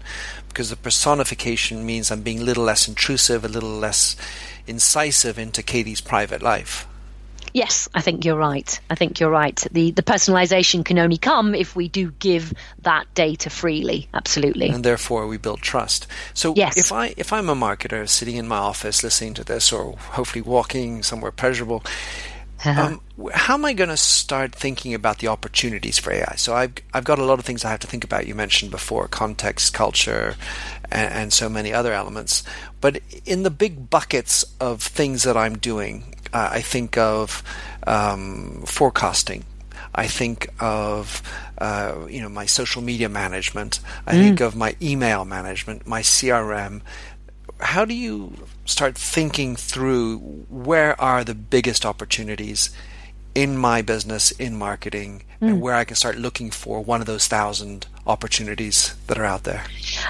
because 0.49 0.69
the 0.69 0.77
personification 0.77 1.87
means 1.87 2.11
I'm 2.11 2.21
being 2.21 2.41
a 2.41 2.45
little 2.45 2.65
less 2.65 2.87
intrusive, 2.89 3.43
a 3.43 3.49
little 3.49 3.79
less 3.79 4.17
incisive 4.67 5.39
into 5.39 5.63
Katie's 5.63 6.03
private 6.03 6.43
life. 6.43 6.87
Yes, 7.55 7.89
I 7.95 8.01
think 8.01 8.25
you're 8.25 8.37
right. 8.37 8.81
I 8.91 8.95
think 8.95 9.21
you're 9.21 9.31
right. 9.31 9.57
The 9.71 9.91
the 9.93 10.03
personalization 10.03 10.85
can 10.85 10.99
only 10.99 11.19
come 11.19 11.55
if 11.55 11.75
we 11.77 11.89
do 11.89 12.11
give 12.13 12.53
that 12.83 13.13
data 13.15 13.51
freely. 13.51 14.09
Absolutely. 14.15 14.69
And 14.69 14.85
therefore 14.85 15.27
we 15.27 15.37
build 15.37 15.61
trust. 15.61 16.07
So 16.35 16.55
yes. 16.57 16.77
if 16.77 16.93
I 16.93 17.15
if 17.17 17.33
I'm 17.33 17.49
a 17.49 17.55
marketer 17.55 18.09
sitting 18.09 18.37
in 18.37 18.49
my 18.49 18.59
office 18.59 19.03
listening 19.03 19.35
to 19.35 19.45
this 19.45 19.73
or 19.73 19.97
hopefully 19.97 20.43
walking 20.43 21.03
somewhere 21.03 21.33
pleasurable, 21.33 21.83
uh-huh. 22.65 22.81
um, 22.81 23.01
how 23.33 23.55
am 23.55 23.65
I 23.65 23.73
going 23.73 23.91
to 23.91 23.97
start 23.97 24.53
thinking 24.55 24.93
about 24.93 25.19
the 25.19 25.29
opportunities 25.29 25.99
for 25.99 26.13
AI? 26.13 26.35
So 26.37 26.55
I've 26.55 26.75
I've 26.93 27.05
got 27.05 27.19
a 27.19 27.25
lot 27.25 27.39
of 27.39 27.45
things 27.45 27.65
I 27.65 27.71
have 27.71 27.81
to 27.81 27.87
think 27.87 28.05
about. 28.05 28.27
You 28.27 28.35
mentioned 28.35 28.71
before 28.71 29.07
context, 29.09 29.75
culture, 29.75 30.37
and, 30.91 31.13
and 31.13 31.33
so 31.33 31.49
many 31.49 31.73
other 31.73 31.93
elements. 31.93 32.43
But 32.81 33.01
in 33.25 33.43
the 33.43 33.51
big 33.51 33.91
buckets 33.91 34.45
of 34.61 34.83
things 34.83 35.23
that 35.23 35.37
I'm 35.37 35.59
doing, 35.59 36.15
uh, 36.33 36.51
I 36.53 36.61
think 36.61 36.97
of 36.97 37.43
um, 37.87 38.63
forecasting. 38.67 39.45
I 39.95 40.07
think 40.07 40.49
of 40.61 41.23
uh, 41.59 42.07
you 42.09 42.21
know 42.21 42.29
my 42.29 42.47
social 42.47 42.83
media 42.83 43.09
management. 43.09 43.81
I 44.07 44.15
mm. 44.15 44.19
think 44.21 44.41
of 44.41 44.57
my 44.57 44.77
email 44.81 45.25
management, 45.25 45.87
my 45.87 46.03
CRM. 46.03 46.83
How 47.61 47.85
do 47.85 47.95
you 47.95 48.35
start 48.65 48.97
thinking 48.97 49.57
through 49.57 50.19
where 50.49 51.01
are 51.01 51.25
the 51.25 51.35
biggest 51.35 51.85
opportunities 51.85 52.71
in 53.35 53.57
my 53.57 53.83
business 53.83 54.31
in 54.33 54.57
marketing 54.57 55.23
mm. 55.41 55.49
and 55.49 55.57
hmm. 55.57 55.61
where 55.61 55.75
I 55.75 55.85
can 55.85 55.97
start 55.97 56.17
looking 56.17 56.51
for 56.51 56.83
one 56.83 57.01
of 57.01 57.07
those 57.07 57.27
thousand 57.27 57.87
opportunities 58.07 58.97
that 59.07 59.19
are 59.19 59.25
out 59.25 59.45
there? 59.45 59.65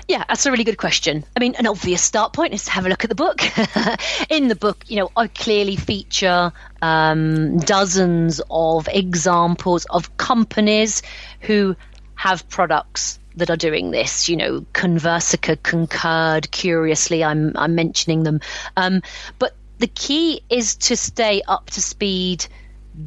Yeah, 0.07 0.25
that's 0.29 0.47
a 0.47 0.51
really 0.51 0.65
good 0.65 0.79
question. 0.79 1.25
I 1.37 1.41
mean, 1.41 1.55
an 1.57 1.67
obvious 1.67 2.03
start 2.03 2.33
point 2.33 2.55
is 2.55 2.65
to 2.65 2.71
have 2.71 2.87
a 2.87 2.89
look 2.89 3.05
at 3.05 3.11
the 3.11 3.17
book. 3.17 3.43
in 4.31 4.49
the 4.49 4.55
book, 4.55 4.85
you 4.89 4.97
know, 4.97 5.11
I 5.17 5.27
clearly 5.27 5.77
feature 5.77 6.53
um, 6.81 7.59
dozens 7.59 8.41
of 8.51 8.89
examples 8.89 9.85
of 9.87 10.17
companies 10.17 11.03
who 11.41 11.77
have 12.15 12.49
products 12.49 13.19
that 13.37 13.51
are 13.51 13.57
doing 13.57 13.91
this. 13.91 14.29
You 14.29 14.37
know, 14.37 14.61
Conversica, 14.73 15.61
Concured, 15.63 16.51
Curiously, 16.51 17.25
I'm 17.25 17.57
I'm 17.57 17.75
mentioning 17.75 18.23
them. 18.23 18.41
Um, 18.77 19.03
but 19.39 19.55
the 19.79 19.87
key 19.87 20.43
is 20.51 20.75
to 20.77 20.97
stay 20.97 21.43
up 21.47 21.71
to 21.71 21.81
speed 21.81 22.47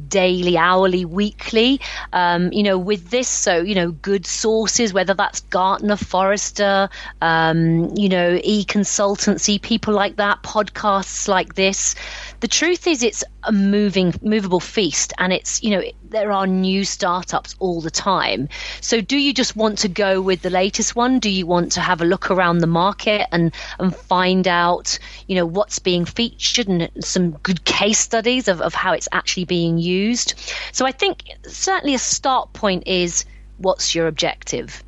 daily, 0.08 0.56
hourly, 0.56 1.04
weekly. 1.04 1.80
Um, 2.12 2.52
you 2.52 2.62
know, 2.62 2.78
with 2.78 3.10
this, 3.10 3.28
so 3.28 3.58
you 3.60 3.74
know, 3.74 3.90
good 3.90 4.26
sources, 4.26 4.92
whether 4.92 5.14
that's 5.14 5.40
Gartner, 5.40 5.96
Forrester, 5.96 6.88
um, 7.20 7.94
you 7.96 8.08
know, 8.08 8.38
e 8.42 8.64
consultancy, 8.64 9.60
people 9.60 9.94
like 9.94 10.16
that, 10.16 10.42
podcasts 10.42 11.28
like 11.28 11.54
this. 11.54 11.94
The 12.40 12.48
truth 12.48 12.86
is, 12.86 13.02
it's 13.02 13.24
a 13.44 13.52
moving, 13.52 14.14
movable 14.22 14.60
feast, 14.60 15.12
and 15.18 15.32
it's 15.32 15.62
you 15.62 15.70
know, 15.70 15.82
there 16.12 16.30
are 16.30 16.46
new 16.46 16.84
startups 16.84 17.56
all 17.58 17.80
the 17.80 17.90
time. 17.90 18.48
So, 18.80 19.00
do 19.00 19.16
you 19.16 19.32
just 19.34 19.56
want 19.56 19.78
to 19.78 19.88
go 19.88 20.20
with 20.20 20.42
the 20.42 20.50
latest 20.50 20.94
one? 20.94 21.18
Do 21.18 21.30
you 21.30 21.46
want 21.46 21.72
to 21.72 21.80
have 21.80 22.00
a 22.00 22.04
look 22.04 22.30
around 22.30 22.58
the 22.58 22.66
market 22.66 23.26
and 23.32 23.52
and 23.78 23.94
find 23.94 24.46
out, 24.46 24.98
you 25.26 25.34
know, 25.34 25.46
what's 25.46 25.78
being 25.78 26.04
featured 26.04 26.68
and 26.68 26.90
some 27.00 27.32
good 27.42 27.64
case 27.64 27.98
studies 27.98 28.48
of, 28.48 28.60
of 28.60 28.74
how 28.74 28.92
it's 28.92 29.08
actually 29.12 29.44
being 29.44 29.78
used. 29.78 30.34
So 30.72 30.86
I 30.86 30.92
think 30.92 31.24
certainly 31.46 31.94
a 31.94 31.98
start 31.98 32.52
point 32.52 32.84
is 32.86 33.24
what's 33.58 33.94
your 33.94 34.06
objective? 34.06 34.82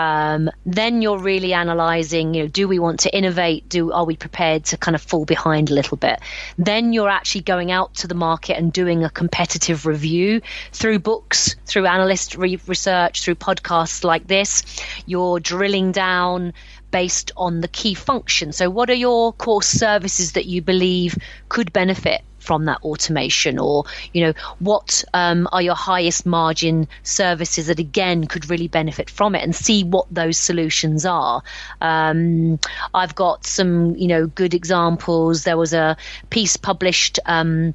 Um, 0.00 0.50
then 0.64 1.02
you're 1.02 1.18
really 1.18 1.52
analyzing 1.52 2.32
you 2.32 2.44
know 2.44 2.48
do 2.48 2.66
we 2.66 2.78
want 2.78 3.00
to 3.00 3.14
innovate? 3.14 3.68
Do 3.68 3.92
are 3.92 4.06
we 4.06 4.16
prepared 4.16 4.64
to 4.66 4.78
kind 4.78 4.94
of 4.94 5.02
fall 5.02 5.26
behind 5.26 5.70
a 5.70 5.74
little 5.74 5.98
bit? 5.98 6.20
Then 6.56 6.94
you're 6.94 7.10
actually 7.10 7.42
going 7.42 7.70
out 7.70 7.96
to 7.96 8.08
the 8.08 8.14
market 8.14 8.56
and 8.56 8.72
doing 8.72 9.04
a 9.04 9.10
competitive 9.10 9.84
review 9.84 10.40
through 10.72 11.00
books 11.00 11.54
through 11.66 11.84
analyst 11.84 12.34
re- 12.36 12.58
research 12.66 13.22
through 13.22 13.34
podcasts 13.34 14.02
like 14.02 14.26
this. 14.26 14.62
You're 15.04 15.38
drilling 15.38 15.92
down 15.92 16.54
based 16.90 17.32
on 17.36 17.60
the 17.60 17.68
key 17.68 17.92
function 17.92 18.52
so 18.52 18.70
what 18.70 18.88
are 18.88 18.94
your 18.94 19.34
core 19.34 19.62
services 19.62 20.32
that 20.32 20.46
you 20.46 20.62
believe 20.62 21.16
could 21.48 21.72
benefit 21.72 22.22
from 22.40 22.64
that 22.64 22.78
automation 22.82 23.58
or 23.58 23.84
you 24.12 24.24
know 24.24 24.32
what 24.58 25.04
um, 25.14 25.48
are 25.52 25.62
your 25.62 25.74
highest 25.74 26.26
margin 26.26 26.88
services 27.02 27.66
that 27.68 27.78
again 27.78 28.26
could 28.26 28.50
really 28.50 28.68
benefit 28.68 29.08
from 29.08 29.34
it 29.34 29.42
and 29.42 29.54
see 29.54 29.84
what 29.84 30.06
those 30.10 30.38
solutions 30.38 31.06
are. 31.06 31.42
Um, 31.80 32.58
i've 32.94 33.14
got 33.14 33.44
some 33.46 33.94
you 33.96 34.08
know 34.08 34.26
good 34.26 34.54
examples. 34.54 35.44
There 35.44 35.56
was 35.58 35.72
a 35.72 35.96
piece 36.30 36.56
published 36.56 37.18
um, 37.26 37.74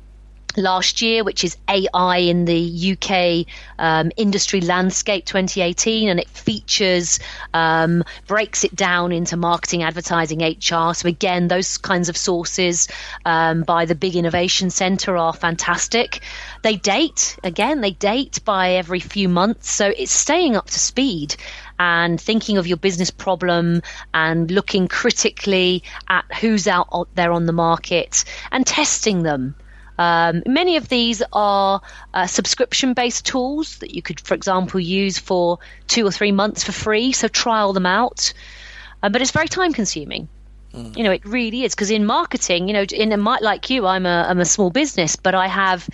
last 0.58 1.02
year, 1.02 1.24
which 1.24 1.44
is 1.44 1.58
AI 1.68 2.18
in 2.18 2.46
the 2.46 2.98
UK 2.98 3.48
um, 3.78 4.12
industry 4.18 4.62
landscape 4.62 5.26
2018, 5.26 6.10
and 6.10 6.20
it 6.20 6.30
features, 6.30 7.20
um, 7.54 8.04
breaks 8.28 8.64
it 8.64 8.76
down 8.76 9.12
into 9.12 9.38
marketing, 9.38 9.84
advertising, 9.84 10.42
HR. 10.42 10.94
So, 10.94 11.08
again, 11.08 11.48
those 11.48 11.78
kinds 11.78 12.10
of 12.10 12.18
sources 12.18 12.88
um, 13.26 13.64
by 13.64 13.86
the 13.86 13.96
Big 13.96 14.16
Innovation 14.16 14.70
Centre 14.70 15.18
are 15.18 15.34
fantastic. 15.34 16.22
They 16.62 16.76
date, 16.76 17.38
again, 17.44 17.82
they 17.82 17.92
date 17.92 18.40
by 18.46 18.74
every 18.74 19.00
few 19.00 19.30
months. 19.30 19.70
So, 19.70 19.88
it's 19.88 20.12
staying 20.12 20.56
up 20.56 20.68
to 20.68 20.80
speed 20.80 21.36
and 21.78 22.20
thinking 22.20 22.58
of 22.58 22.68
your 22.68 22.78
business 22.78 23.12
problem 23.12 23.82
and 24.14 24.50
looking 24.50 24.88
critically 24.88 25.84
at 26.08 26.26
who's 26.40 26.68
out 26.68 27.10
there 27.16 27.32
on 27.32 27.46
the 27.46 27.54
market 27.54 28.24
and 28.52 28.66
testing 28.66 29.24
them. 29.24 29.56
Um, 29.98 30.44
many 30.46 30.78
of 30.78 30.90
these 30.90 31.24
are 31.32 31.82
uh, 32.14 32.28
subscription 32.28 32.94
based 32.94 33.26
tools 33.26 33.78
that 33.78 33.96
you 33.96 34.02
could, 34.02 34.20
for 34.20 34.34
example, 34.34 34.80
use 34.80 35.18
for 35.18 35.60
two 35.88 36.06
or 36.06 36.12
three 36.12 36.32
months 36.32 36.64
for 36.64 36.72
free. 36.72 37.12
So 37.12 37.28
trial 37.28 37.74
them 37.74 37.86
out. 37.86 38.34
Um, 39.02 39.12
but 39.12 39.22
it's 39.22 39.32
very 39.32 39.48
time 39.48 39.74
consuming. 39.74 40.28
Mm. 40.74 40.98
You 40.98 41.04
know, 41.04 41.12
it 41.12 41.26
really 41.26 41.64
is 41.64 41.74
because 41.74 41.92
in 41.92 42.06
marketing, 42.06 42.68
you 42.68 42.74
know, 42.74 42.84
in 42.84 43.12
a 43.12 43.18
might 43.18 43.42
like 43.42 43.70
you, 43.70 43.86
I'm 43.86 44.06
a 44.06 44.26
I'm 44.28 44.40
a 44.40 44.46
small 44.46 44.70
business, 44.70 45.16
but 45.16 45.34
I 45.36 45.48
have 45.48 45.88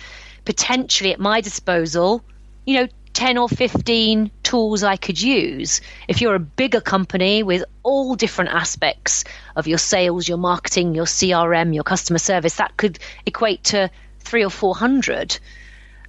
potentially 0.44 1.12
at 1.12 1.20
my 1.20 1.40
disposal, 1.40 2.24
you 2.66 2.80
know, 2.80 2.88
10 3.14 3.38
or 3.38 3.48
15 3.48 4.30
tools 4.42 4.82
I 4.82 4.96
could 4.96 5.20
use. 5.20 5.80
If 6.08 6.20
you're 6.20 6.34
a 6.34 6.40
bigger 6.40 6.80
company 6.80 7.42
with 7.42 7.64
all 7.82 8.14
different 8.14 8.50
aspects 8.50 9.24
of 9.56 9.66
your 9.66 9.78
sales, 9.78 10.28
your 10.28 10.38
marketing, 10.38 10.94
your 10.94 11.04
CRM, 11.04 11.74
your 11.74 11.84
customer 11.84 12.18
service, 12.18 12.56
that 12.56 12.76
could 12.76 12.98
equate 13.26 13.64
to 13.64 13.90
three 14.20 14.44
or 14.44 14.50
400. 14.50 15.38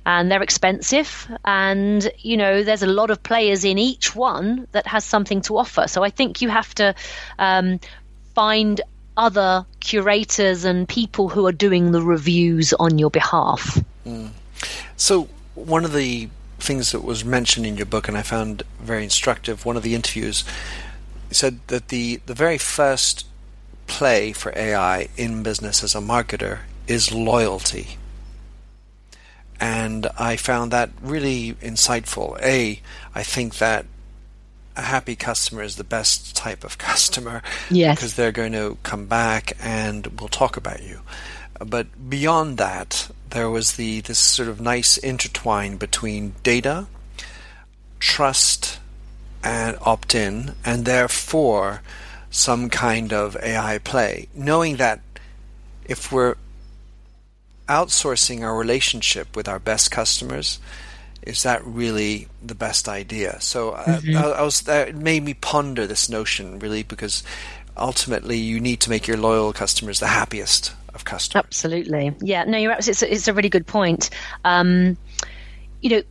And 0.06 0.32
they're 0.32 0.44
expensive. 0.44 1.28
And, 1.46 2.10
you 2.20 2.38
know, 2.38 2.64
there's 2.64 2.84
a 2.84 2.88
lot 2.88 3.10
of 3.10 3.24
players 3.24 3.64
in 3.64 3.78
each 3.78 4.16
one 4.16 4.68
that 4.72 4.88
has 4.88 5.06
something 5.06 5.42
to 5.44 5.58
offer. 5.58 5.88
So 5.88 6.04
I 6.04 6.10
think 6.10 6.42
you 6.42 6.50
have 6.50 6.74
to 6.76 6.96
um, 7.40 7.80
find 8.36 8.82
other 9.16 9.66
curators 9.80 10.66
and 10.66 10.88
people 10.88 11.30
who 11.30 11.46
are 11.46 11.52
doing 11.52 11.92
the 11.92 12.02
reviews 12.02 12.74
on 12.74 12.98
your 12.98 13.10
behalf. 13.10 13.80
Mm. 14.06 14.32
So, 14.98 15.28
one 15.56 15.86
of 15.86 15.94
the 15.94 16.30
things 16.64 16.92
that 16.92 17.04
was 17.04 17.24
mentioned 17.24 17.66
in 17.66 17.78
your 17.78 17.86
book, 17.86 18.08
and 18.08 18.18
I 18.18 18.22
found 18.22 18.64
very 18.80 19.04
instructive. 19.04 19.66
One 19.66 19.78
of 19.78 19.84
the 19.84 19.96
interviews 19.96 20.44
said 21.32 21.60
that 21.68 21.90
the 21.90 22.22
the 22.26 22.34
very 22.34 22.58
first 22.58 23.26
play 23.88 24.32
for 24.32 24.54
AI 24.56 25.08
in 25.18 25.44
business 25.44 25.84
as 25.84 25.96
a 25.96 26.00
marketer 26.00 26.60
is 26.88 27.12
loyalty. 27.12 27.98
And 29.60 30.08
I 30.18 30.36
found 30.36 30.72
that 30.72 30.90
really 31.02 31.54
insightful. 31.56 32.40
A, 32.42 32.82
I 33.16 33.24
think 33.24 33.58
that 33.58 33.86
a 34.76 34.82
happy 34.82 35.16
customer 35.16 35.62
is 35.62 35.76
the 35.76 35.84
best 35.84 36.36
type 36.36 36.64
of 36.64 36.78
customer 36.90 37.42
yes. 37.70 37.96
because 37.96 38.16
they're 38.16 38.32
going 38.32 38.54
to 38.54 38.78
come 38.84 39.06
back 39.06 39.56
and 39.62 40.08
will 40.20 40.28
talk 40.28 40.58
about 40.58 40.84
you. 40.84 41.02
But 41.60 42.10
beyond 42.10 42.58
that, 42.58 43.10
there 43.30 43.50
was 43.50 43.74
the 43.74 44.02
this 44.02 44.20
sort 44.20 44.50
of 44.50 44.62
nice 44.62 44.98
intertwine 44.98 45.78
between 45.78 46.36
data, 46.44 46.88
trust, 48.00 48.80
and 49.44 49.78
opt-in, 49.82 50.56
and 50.66 50.86
therefore 50.86 51.82
some 52.30 52.70
kind 52.70 53.14
of 53.14 53.38
AI 53.44 53.78
play, 53.80 54.28
knowing 54.34 54.78
that 54.78 55.02
if 55.86 56.12
we're 56.12 56.36
outsourcing 57.68 58.42
our 58.42 58.58
relationship 58.58 59.36
with 59.36 59.48
our 59.48 59.60
best 59.60 59.92
customers, 59.92 60.60
is 61.22 61.44
that 61.44 61.64
really 61.66 62.28
the 62.42 62.56
best 62.56 62.90
idea? 62.90 63.40
So 63.42 63.72
uh, 63.72 64.00
mm-hmm. 64.00 64.18
I, 64.18 64.32
I, 64.32 64.42
was 64.42 64.62
that 64.62 64.96
made 64.96 65.24
me 65.24 65.34
ponder 65.34 65.88
this 65.88 66.10
notion 66.10 66.60
really 66.60 66.84
because 66.84 67.24
ultimately 67.78 68.38
you 68.38 68.60
need 68.60 68.80
to 68.82 68.90
make 68.90 69.08
your 69.08 69.18
loyal 69.18 69.54
customers 69.54 70.00
the 70.00 70.08
happiest 70.08 70.74
of 70.94 71.06
customers. 71.06 71.46
Absolutely, 71.46 72.16
yeah. 72.22 72.44
No, 72.44 72.58
you're 72.58 72.72
absolutely. 72.72 73.10
It's 73.10 73.22
it's 73.22 73.28
a 73.28 73.34
really 73.34 73.50
good 73.50 73.68
point. 73.68 74.10
Um, 74.44 74.98
you 75.82 75.90
know, 75.90 76.04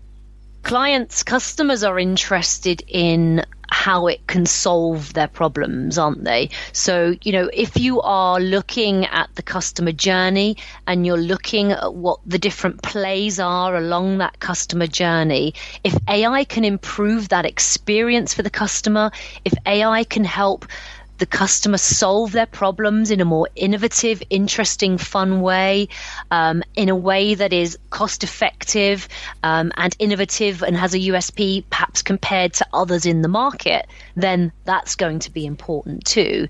clients, 0.62 1.22
customers 1.22 1.84
are 1.84 1.98
interested 1.98 2.82
in 2.86 3.44
how 3.72 4.06
it 4.06 4.26
can 4.26 4.44
solve 4.44 5.14
their 5.14 5.26
problems, 5.26 5.96
aren't 5.96 6.24
they? 6.24 6.50
So, 6.72 7.16
you 7.22 7.32
know, 7.32 7.48
if 7.52 7.78
you 7.78 8.02
are 8.02 8.38
looking 8.38 9.06
at 9.06 9.34
the 9.34 9.42
customer 9.42 9.92
journey 9.92 10.58
and 10.86 11.06
you're 11.06 11.16
looking 11.16 11.72
at 11.72 11.94
what 11.94 12.20
the 12.26 12.38
different 12.38 12.82
plays 12.82 13.40
are 13.40 13.74
along 13.74 14.18
that 14.18 14.38
customer 14.40 14.86
journey, 14.86 15.54
if 15.84 15.96
AI 16.06 16.44
can 16.44 16.64
improve 16.64 17.30
that 17.30 17.46
experience 17.46 18.34
for 18.34 18.42
the 18.42 18.50
customer, 18.50 19.10
if 19.44 19.54
AI 19.64 20.04
can 20.04 20.24
help 20.24 20.66
the 21.22 21.26
customer 21.26 21.78
solve 21.78 22.32
their 22.32 22.46
problems 22.46 23.12
in 23.12 23.20
a 23.20 23.24
more 23.24 23.48
innovative, 23.54 24.24
interesting, 24.28 24.98
fun 24.98 25.40
way, 25.40 25.86
um, 26.32 26.64
in 26.74 26.88
a 26.88 26.96
way 26.96 27.36
that 27.36 27.52
is 27.52 27.78
cost 27.90 28.24
effective 28.24 29.06
um, 29.44 29.70
and 29.76 29.94
innovative 30.00 30.64
and 30.64 30.76
has 30.76 30.94
a 30.94 30.98
USP 30.98 31.62
perhaps 31.70 32.02
compared 32.02 32.54
to 32.54 32.66
others 32.72 33.06
in 33.06 33.22
the 33.22 33.28
market, 33.28 33.86
then 34.16 34.50
that's 34.64 34.96
going 34.96 35.20
to 35.20 35.30
be 35.30 35.46
important 35.46 36.04
too. 36.04 36.48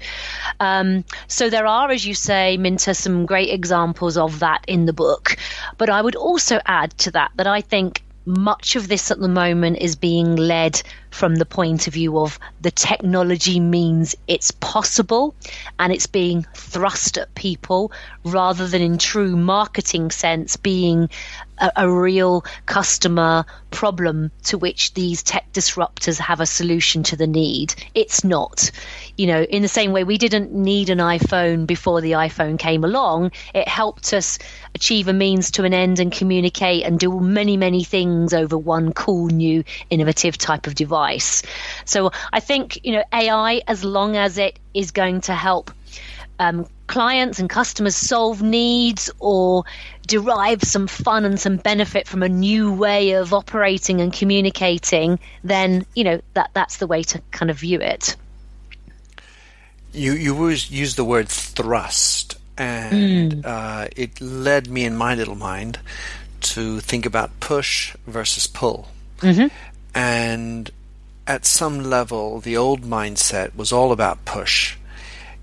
Um, 0.59 1.05
so 1.27 1.51
there 1.51 1.67
are, 1.67 1.91
as 1.91 2.07
you 2.07 2.15
say, 2.15 2.57
Minter, 2.57 2.95
some 2.95 3.27
great 3.27 3.51
examples 3.51 4.17
of 4.17 4.39
that 4.39 4.65
in 4.67 4.87
the 4.87 4.95
book. 4.95 5.37
But 5.77 5.91
I 5.91 6.01
would 6.01 6.17
also 6.17 6.61
add 6.65 6.97
to 7.01 7.11
that 7.11 7.33
that 7.37 7.47
I 7.47 7.61
think 7.61 8.03
much 8.25 8.77
of 8.77 8.89
this 8.89 9.11
at 9.11 9.19
the 9.19 9.29
moment 9.29 9.79
is 9.79 9.97
being 9.97 10.37
led 10.37 10.81
from 11.11 11.35
the 11.37 11.45
point 11.45 11.87
of 11.87 11.95
view 11.95 12.19
of 12.19 12.39
the 12.61 12.71
technology 12.71 13.59
means 13.59 14.15
it's 14.29 14.51
possible 14.53 15.35
and 15.79 15.93
it's 15.93 16.07
being 16.07 16.47
thrust 16.55 17.19
at 17.19 17.35
people 17.35 17.91
rather 18.25 18.67
than 18.69 18.81
in 18.81 18.99
true 18.99 19.37
marketing 19.37 20.11
sense 20.11 20.57
being 20.57 21.09
a, 21.63 21.73
a, 21.77 21.91
real 21.91 22.45
customer 22.67 23.47
problem 23.71 24.31
to 24.45 24.59
which 24.59 24.93
these 24.95 25.23
tech 25.23 25.51
disruptors 25.53 26.19
have 26.19 26.41
a 26.41 26.47
solution 26.47 27.03
to 27.05 27.17
the 27.17 27.27
need. 27.27 27.75
It's 27.95 28.25
not. 28.25 28.71
You 29.17 29.29
know, 29.29 29.43
in 29.43 29.63
the 29.63 29.69
same 29.69 29.93
way 29.93 30.05
we 30.05 30.19
didn't 30.19 30.53
need 30.53 30.91
an 30.91 30.99
iPhone 30.99 31.67
before 31.67 32.01
the 32.01 32.13
iPhone 32.13 32.59
came 32.59 32.85
along, 32.85 33.31
it 33.55 33.69
helped 33.69 34.13
us 34.13 34.39
achieve 34.75 35.09
a 35.09 35.13
means 35.13 35.53
to 35.53 35.65
an 35.65 35.73
end 35.73 36.01
and 36.01 36.13
communicate 36.13 36.85
and 36.85 36.99
do 36.99 37.21
many, 37.21 37.57
many 37.57 37.85
things 37.85 38.35
over 38.35 38.59
one 38.59 38.93
cool 38.93 39.29
new 39.29 39.65
innovative 39.89 40.37
type 40.37 40.67
of 40.67 40.75
device. 40.75 41.43
So 41.85 42.11
I 42.33 42.41
think, 42.41 42.85
you 42.85 42.93
know, 42.93 43.05
AI, 43.13 43.63
as 43.69 43.85
long 43.85 44.17
as 44.17 44.37
it 44.37 44.59
is 44.75 44.91
going 44.91 45.21
to 45.23 45.35
help 45.35 45.71
um, 46.39 46.67
clients 46.87 47.39
and 47.39 47.49
customers 47.49 47.95
solve 47.95 48.43
needs 48.43 49.11
or 49.19 49.65
derive 50.07 50.63
some 50.63 50.87
fun 50.87 51.25
and 51.25 51.39
some 51.39 51.57
benefit 51.57 52.07
from 52.07 52.23
a 52.23 52.29
new 52.29 52.73
way 52.73 53.13
of 53.13 53.33
operating 53.33 54.01
and 54.01 54.13
communicating, 54.13 55.19
then, 55.45 55.87
you 55.95 56.05
know, 56.05 56.21
that, 56.35 56.51
that's 56.55 56.79
the 56.79 56.87
way 56.87 57.03
to 57.03 57.21
kind 57.31 57.51
of 57.51 57.59
view 57.59 57.81
it. 57.81 58.17
You, 59.93 60.13
you 60.13 60.35
always 60.35 60.71
use 60.71 60.97
the 60.97 61.05
word 61.05 61.29
thrust, 61.29 62.39
and 62.57 63.33
mm. 63.33 63.45
uh, 63.45 63.89
it 63.95 64.21
led 64.21 64.69
me 64.69 64.85
in 64.85 64.97
my 64.97 65.15
little 65.15 65.35
mind 65.35 65.79
to 66.41 66.81
think 66.81 67.07
about 67.07 67.41
push 67.41 67.95
versus 68.07 68.47
pull. 68.47 68.89
Mm-hmm. 69.19 69.49
And 69.95 70.71
at 71.27 71.45
some 71.45 71.85
level, 71.85 72.41
the 72.41 72.57
old 72.57 72.83
mindset 72.83 73.55
was 73.55 73.73
all 73.73 73.93
about 73.93 74.25
push. 74.25 74.77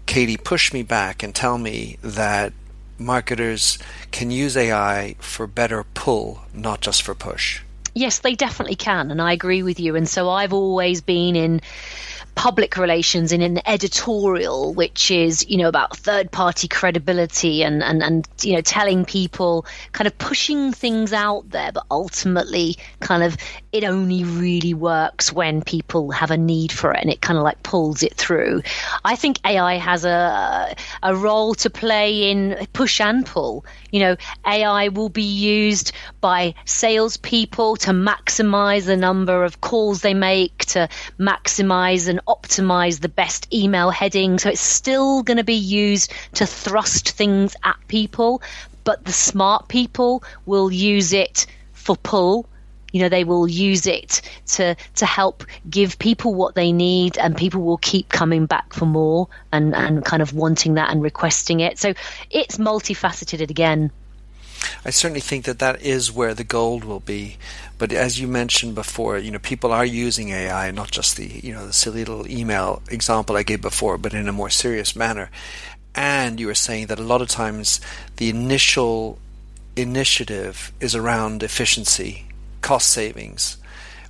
Katie, 0.05 0.37
push 0.37 0.73
me 0.73 0.81
back 0.83 1.23
and 1.23 1.33
tell 1.33 1.57
me 1.57 1.97
that 2.01 2.51
marketers 2.99 3.79
can 4.11 4.29
use 4.31 4.57
AI 4.57 5.15
for 5.19 5.47
better 5.47 5.83
pull, 5.93 6.41
not 6.53 6.81
just 6.81 7.01
for 7.01 7.15
push. 7.15 7.61
Yes, 7.95 8.19
they 8.19 8.35
definitely 8.35 8.75
can, 8.75 9.09
and 9.11 9.21
I 9.21 9.33
agree 9.33 9.63
with 9.63 9.79
you. 9.79 9.95
And 9.95 10.07
so 10.07 10.29
I've 10.29 10.53
always 10.53 11.01
been 11.01 11.35
in 11.35 11.61
public 12.35 12.77
relations 12.77 13.31
in 13.31 13.41
an 13.41 13.59
editorial, 13.65 14.73
which 14.73 15.11
is, 15.11 15.47
you 15.49 15.57
know, 15.57 15.67
about 15.67 15.97
third 15.97 16.31
party 16.31 16.67
credibility 16.67 17.63
and, 17.63 17.83
and, 17.83 18.01
and, 18.01 18.27
you 18.41 18.53
know, 18.53 18.61
telling 18.61 19.05
people 19.05 19.65
kind 19.91 20.07
of 20.07 20.17
pushing 20.17 20.71
things 20.71 21.13
out 21.13 21.49
there, 21.49 21.71
but 21.71 21.85
ultimately 21.91 22.77
kind 22.99 23.23
of 23.23 23.37
it 23.71 23.83
only 23.83 24.23
really 24.23 24.73
works 24.73 25.31
when 25.31 25.61
people 25.61 26.11
have 26.11 26.31
a 26.31 26.37
need 26.37 26.71
for 26.71 26.91
it 26.91 26.99
and 27.01 27.11
it 27.11 27.21
kind 27.21 27.37
of 27.37 27.43
like 27.43 27.61
pulls 27.61 28.03
it 28.03 28.13
through. 28.15 28.61
I 29.05 29.15
think 29.15 29.39
AI 29.45 29.75
has 29.75 30.05
a, 30.05 30.75
a 31.03 31.15
role 31.15 31.53
to 31.55 31.69
play 31.69 32.31
in 32.31 32.67
push 32.73 32.99
and 32.99 33.25
pull. 33.25 33.65
You 33.91 33.99
know, 34.01 34.15
AI 34.45 34.87
will 34.89 35.09
be 35.09 35.23
used 35.23 35.91
by 36.21 36.55
salespeople 36.65 37.77
to 37.77 37.91
maximize 37.91 38.85
the 38.85 38.97
number 38.97 39.43
of 39.43 39.61
calls 39.61 40.01
they 40.01 40.13
make, 40.13 40.65
to 40.67 40.89
maximize 41.19 42.07
and 42.07 42.18
optimize 42.27 42.99
the 42.99 43.09
best 43.09 43.51
email 43.53 43.89
heading. 43.89 44.39
So 44.39 44.49
it's 44.49 44.61
still 44.61 45.23
going 45.23 45.37
to 45.37 45.43
be 45.43 45.53
used 45.53 46.13
to 46.35 46.45
thrust 46.45 47.11
things 47.11 47.55
at 47.63 47.77
people, 47.87 48.41
but 48.83 49.05
the 49.05 49.13
smart 49.13 49.67
people 49.67 50.23
will 50.45 50.71
use 50.71 51.13
it 51.13 51.45
for 51.73 51.95
pull. 51.95 52.47
You 52.91 53.01
know, 53.01 53.09
they 53.09 53.23
will 53.23 53.47
use 53.47 53.85
it 53.85 54.21
to 54.47 54.75
to 54.95 55.05
help 55.05 55.43
give 55.69 55.99
people 55.99 56.33
what 56.33 56.55
they 56.55 56.71
need, 56.71 57.17
and 57.19 57.37
people 57.37 57.61
will 57.61 57.77
keep 57.77 58.09
coming 58.09 58.47
back 58.47 58.73
for 58.73 58.85
more 58.85 59.27
and 59.51 59.75
and 59.75 60.03
kind 60.03 60.23
of 60.23 60.33
wanting 60.33 60.73
that 60.73 60.89
and 60.89 61.01
requesting 61.03 61.59
it. 61.59 61.77
So 61.77 61.93
it's 62.31 62.57
multifaceted 62.57 63.49
again. 63.49 63.91
I 64.85 64.89
certainly 64.89 65.21
think 65.21 65.45
that 65.45 65.59
that 65.59 65.81
is 65.81 66.11
where 66.11 66.33
the 66.33 66.43
gold 66.43 66.83
will 66.83 66.99
be. 66.99 67.37
But 67.77 67.93
as 67.93 68.19
you 68.19 68.27
mentioned 68.27 68.75
before, 68.75 69.17
you 69.17 69.31
know, 69.31 69.39
people 69.39 69.71
are 69.71 69.85
using 69.85 70.29
AI, 70.29 70.71
not 70.71 70.91
just 70.91 71.17
the 71.17 71.27
you 71.27 71.53
know 71.53 71.65
the 71.65 71.73
silly 71.73 72.03
little 72.05 72.29
email 72.29 72.81
example 72.89 73.37
I 73.37 73.43
gave 73.43 73.61
before, 73.61 73.97
but 73.97 74.13
in 74.13 74.27
a 74.27 74.33
more 74.33 74.49
serious 74.49 74.95
manner. 74.95 75.29
And 75.95 76.39
you 76.39 76.47
were 76.47 76.55
saying 76.55 76.87
that 76.87 76.99
a 76.99 77.03
lot 77.03 77.21
of 77.21 77.29
times 77.29 77.81
the 78.17 78.29
initial 78.29 79.19
initiative 79.75 80.71
is 80.79 80.95
around 80.95 81.41
efficiency, 81.43 82.25
cost 82.61 82.89
savings, 82.89 83.57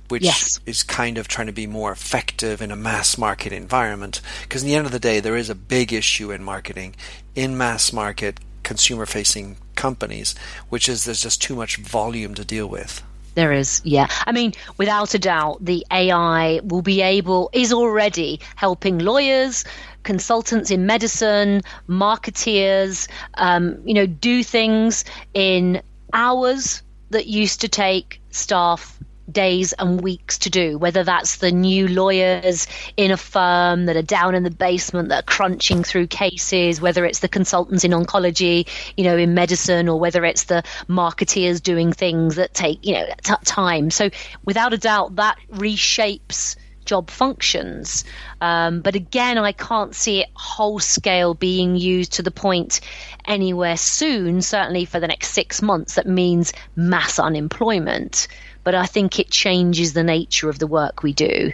which 0.08 0.24
yes. 0.24 0.60
is 0.66 0.82
kind 0.82 1.16
of 1.16 1.28
trying 1.28 1.46
to 1.46 1.52
be 1.52 1.66
more 1.66 1.92
effective 1.92 2.60
in 2.60 2.70
a 2.70 2.76
mass 2.76 3.16
market 3.16 3.52
environment. 3.52 4.20
Because 4.42 4.62
in 4.62 4.68
the 4.68 4.74
end 4.74 4.86
of 4.86 4.92
the 4.92 4.98
day, 4.98 5.20
there 5.20 5.36
is 5.36 5.48
a 5.48 5.54
big 5.54 5.92
issue 5.92 6.32
in 6.32 6.42
marketing 6.42 6.94
in 7.34 7.56
mass 7.56 7.92
market 7.92 8.40
consumer 8.70 9.04
facing 9.04 9.56
companies, 9.74 10.36
which 10.68 10.88
is 10.88 11.04
there's 11.04 11.20
just 11.20 11.42
too 11.42 11.56
much 11.56 11.76
volume 11.78 12.36
to 12.36 12.44
deal 12.44 12.68
with. 12.68 13.02
There 13.34 13.52
is, 13.52 13.80
yeah. 13.82 14.06
I 14.28 14.30
mean, 14.30 14.52
without 14.76 15.12
a 15.12 15.18
doubt, 15.18 15.64
the 15.64 15.84
AI 15.90 16.60
will 16.62 16.80
be 16.80 17.00
able, 17.00 17.50
is 17.52 17.72
already 17.72 18.38
helping 18.54 19.00
lawyers, 19.00 19.64
consultants 20.04 20.70
in 20.70 20.86
medicine, 20.86 21.62
marketeers, 21.88 23.08
um, 23.34 23.76
you 23.84 23.92
know, 23.92 24.06
do 24.06 24.44
things 24.44 25.04
in 25.34 25.82
hours 26.12 26.80
that 27.10 27.26
used 27.26 27.60
to 27.62 27.68
take 27.68 28.20
staff 28.30 29.00
days 29.32 29.72
and 29.72 30.00
weeks 30.00 30.38
to 30.38 30.50
do, 30.50 30.78
whether 30.78 31.04
that's 31.04 31.36
the 31.36 31.50
new 31.50 31.88
lawyers 31.88 32.66
in 32.96 33.10
a 33.10 33.16
firm 33.16 33.86
that 33.86 33.96
are 33.96 34.02
down 34.02 34.34
in 34.34 34.42
the 34.42 34.50
basement 34.50 35.08
that 35.08 35.24
are 35.24 35.26
crunching 35.26 35.82
through 35.84 36.06
cases, 36.06 36.80
whether 36.80 37.04
it's 37.04 37.20
the 37.20 37.28
consultants 37.28 37.84
in 37.84 37.92
oncology, 37.92 38.68
you 38.96 39.04
know, 39.04 39.16
in 39.16 39.34
medicine, 39.34 39.88
or 39.88 39.98
whether 39.98 40.24
it's 40.24 40.44
the 40.44 40.62
marketeers 40.88 41.62
doing 41.62 41.92
things 41.92 42.36
that 42.36 42.54
take, 42.54 42.84
you 42.84 42.94
know, 42.94 43.06
t- 43.22 43.34
time. 43.44 43.90
So 43.90 44.10
without 44.44 44.72
a 44.72 44.78
doubt, 44.78 45.16
that 45.16 45.38
reshapes 45.52 46.56
job 46.84 47.08
functions. 47.08 48.04
Um, 48.40 48.80
but 48.80 48.96
again, 48.96 49.38
I 49.38 49.52
can't 49.52 49.94
see 49.94 50.22
it 50.22 50.28
whole 50.34 50.80
scale 50.80 51.34
being 51.34 51.76
used 51.76 52.14
to 52.14 52.22
the 52.22 52.30
point 52.32 52.80
anywhere 53.24 53.76
soon, 53.76 54.42
certainly 54.42 54.86
for 54.86 54.98
the 54.98 55.06
next 55.06 55.28
six 55.28 55.62
months, 55.62 55.94
that 55.94 56.06
means 56.06 56.52
mass 56.74 57.18
unemployment 57.18 58.26
but 58.64 58.74
I 58.74 58.86
think 58.86 59.18
it 59.18 59.30
changes 59.30 59.92
the 59.92 60.02
nature 60.02 60.48
of 60.48 60.58
the 60.58 60.66
work 60.66 61.02
we 61.02 61.12
do. 61.12 61.52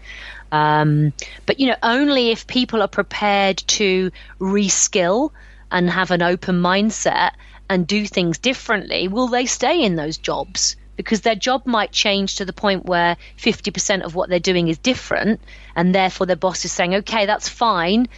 Um, 0.53 1.12
but 1.45 1.61
you 1.61 1.69
know, 1.69 1.77
only 1.83 2.31
if 2.31 2.47
people 2.47 2.83
are 2.83 2.88
prepared 2.88 3.59
to 3.59 4.11
reskill 4.40 5.31
and 5.71 5.90
have 5.90 6.11
an 6.11 6.23
open 6.23 6.61
mindset 6.61 7.33
and 7.69 7.87
do 7.87 8.07
things 8.07 8.38
differently, 8.38 9.09
will 9.09 9.29
they 9.29 9.47
stay 9.47 9.83
in 9.83 9.97
those 9.97 10.19
jobs? 10.19 10.77
Because 10.97 11.21
their 11.21 11.35
job 11.35 11.66
might 11.66 11.92
change 11.92 12.37
to 12.37 12.45
the 12.45 12.53
point 12.53 12.87
where 12.87 13.16
50% 13.38 14.03
of 14.03 14.14
what 14.14 14.31
they're 14.31 14.38
doing 14.38 14.69
is 14.69 14.79
different, 14.79 15.40
and 15.75 15.95
therefore 15.95 16.27
their 16.27 16.37
boss 16.37 16.64
is 16.64 16.73
saying, 16.73 16.95
okay, 16.95 17.27
that's 17.27 17.49
fine. 17.49 18.09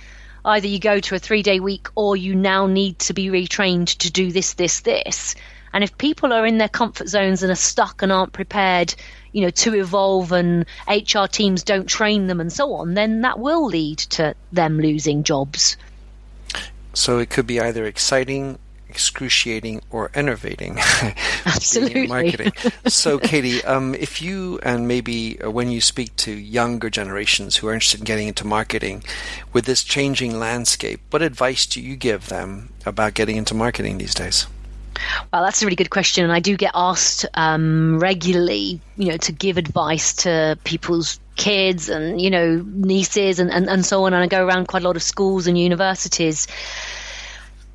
Either 0.45 0.69
you 0.69 0.79
go 0.79 1.01
to 1.01 1.15
a 1.15 1.19
three 1.19 1.43
day 1.43 1.61
week 1.61 1.89
or 1.97 2.17
you 2.17 2.35
now 2.35 2.67
need 2.67 2.99
to 3.01 3.15
be 3.15 3.29
retrained 3.29 3.97
to 3.99 4.13
do 4.13 4.31
this, 4.31 4.55
this, 4.55 4.81
this. 4.81 5.35
And 5.73 5.85
if 5.85 5.97
people 5.99 6.33
are 6.33 6.47
in 6.47 6.59
their 6.59 6.69
comfort 6.69 7.09
zones 7.09 7.43
and 7.43 7.53
are 7.53 7.57
stuck 7.57 8.03
and 8.03 8.11
aren't 8.11 8.33
prepared, 8.33 8.95
you 9.33 9.43
know, 9.43 9.51
to 9.51 9.75
evolve 9.75 10.33
and 10.33 10.65
HR 10.89 11.27
teams 11.27 11.63
don't 11.63 11.87
train 11.87 12.27
them 12.27 12.41
and 12.41 12.53
so 12.53 12.73
on, 12.75 12.95
then 12.95 13.21
that 13.23 13.39
will 13.39 13.67
lead 13.67 13.99
to 13.99 14.35
them 14.53 14.79
losing 14.79 15.23
jobs. 15.23 15.77
So 16.95 17.19
it 17.19 17.31
could 17.31 17.47
be 17.47 17.61
either 17.61 17.85
exciting, 17.85 18.59
excruciating, 18.89 19.83
or 19.91 20.11
enervating. 20.15 20.79
Absolutely. 21.47 22.07
marketing. 22.07 22.53
so, 22.87 23.19
Katie, 23.19 23.63
um, 23.65 23.95
if 23.95 24.21
you 24.23 24.59
and 24.63 24.89
maybe 24.89 25.41
uh, 25.41 25.51
when 25.51 25.71
you 25.71 25.81
speak 25.81 26.17
to 26.17 26.33
younger 26.33 26.91
generations 26.91 27.57
who 27.57 27.69
are 27.69 27.75
interested 27.75 28.01
in 28.01 28.05
getting 28.05 28.29
into 28.29 28.47
marketing, 28.47 29.05
with 29.53 29.67
this 29.67 29.85
changing 29.85 30.39
landscape, 30.39 31.01
what 31.11 31.23
advice 31.23 31.67
do 31.67 31.81
you 31.81 31.95
give 31.95 32.29
them 32.29 32.73
about 32.87 33.15
getting 33.15 33.37
into 33.37 33.55
marketing 33.55 33.99
these 33.99 34.15
days? 34.15 34.47
Well, 35.33 35.45
that's 35.45 35.63
a 35.63 35.67
really 35.67 35.77
good 35.77 35.91
question, 35.91 36.25
and 36.25 36.33
I 36.33 36.41
do 36.41 36.57
get 36.57 36.73
asked 36.75 37.27
um, 37.35 37.99
regularly, 37.99 38.81
you 38.97 39.11
know, 39.11 39.17
to 39.19 39.33
give 39.33 39.59
advice 39.59 40.13
to 40.25 40.59
people's 40.65 41.21
kids 41.37 41.89
and 41.89 42.21
you 42.21 42.31
know 42.31 42.63
nieces 42.67 43.39
and, 43.39 43.51
and, 43.51 43.69
and 43.69 43.87
so 43.87 44.05
on. 44.05 44.13
And 44.13 44.23
I 44.23 44.27
go 44.27 44.45
around 44.45 44.69
quite 44.69 44.83
a 44.83 44.87
lot 44.87 44.97
of 44.97 45.03
schools 45.03 45.47
and 45.47 45.59
universities. 45.59 46.47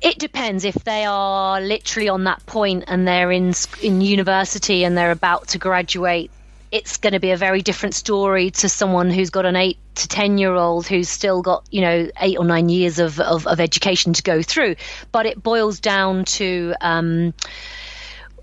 It 0.00 0.18
depends 0.18 0.64
if 0.64 0.74
they 0.84 1.06
are 1.06 1.60
literally 1.60 2.10
on 2.10 2.24
that 2.24 2.44
point 2.46 2.84
and 2.86 3.08
they're 3.08 3.32
in 3.32 3.54
in 3.82 4.00
university 4.00 4.84
and 4.84 4.96
they're 4.96 5.10
about 5.10 5.48
to 5.48 5.58
graduate 5.58 6.30
it's 6.74 6.96
going 6.96 7.12
to 7.12 7.20
be 7.20 7.30
a 7.30 7.36
very 7.36 7.62
different 7.62 7.94
story 7.94 8.50
to 8.50 8.68
someone 8.68 9.08
who's 9.08 9.30
got 9.30 9.46
an 9.46 9.54
eight 9.54 9.78
to 9.94 10.08
10 10.08 10.38
year 10.38 10.52
old 10.54 10.88
who's 10.88 11.08
still 11.08 11.40
got, 11.40 11.64
you 11.70 11.80
know, 11.80 12.10
eight 12.20 12.36
or 12.36 12.44
nine 12.44 12.68
years 12.68 12.98
of, 12.98 13.20
of, 13.20 13.46
of 13.46 13.60
education 13.60 14.12
to 14.12 14.24
go 14.24 14.42
through. 14.42 14.74
But 15.12 15.24
it 15.24 15.40
boils 15.40 15.78
down 15.78 16.24
to, 16.24 16.74
um, 16.80 17.32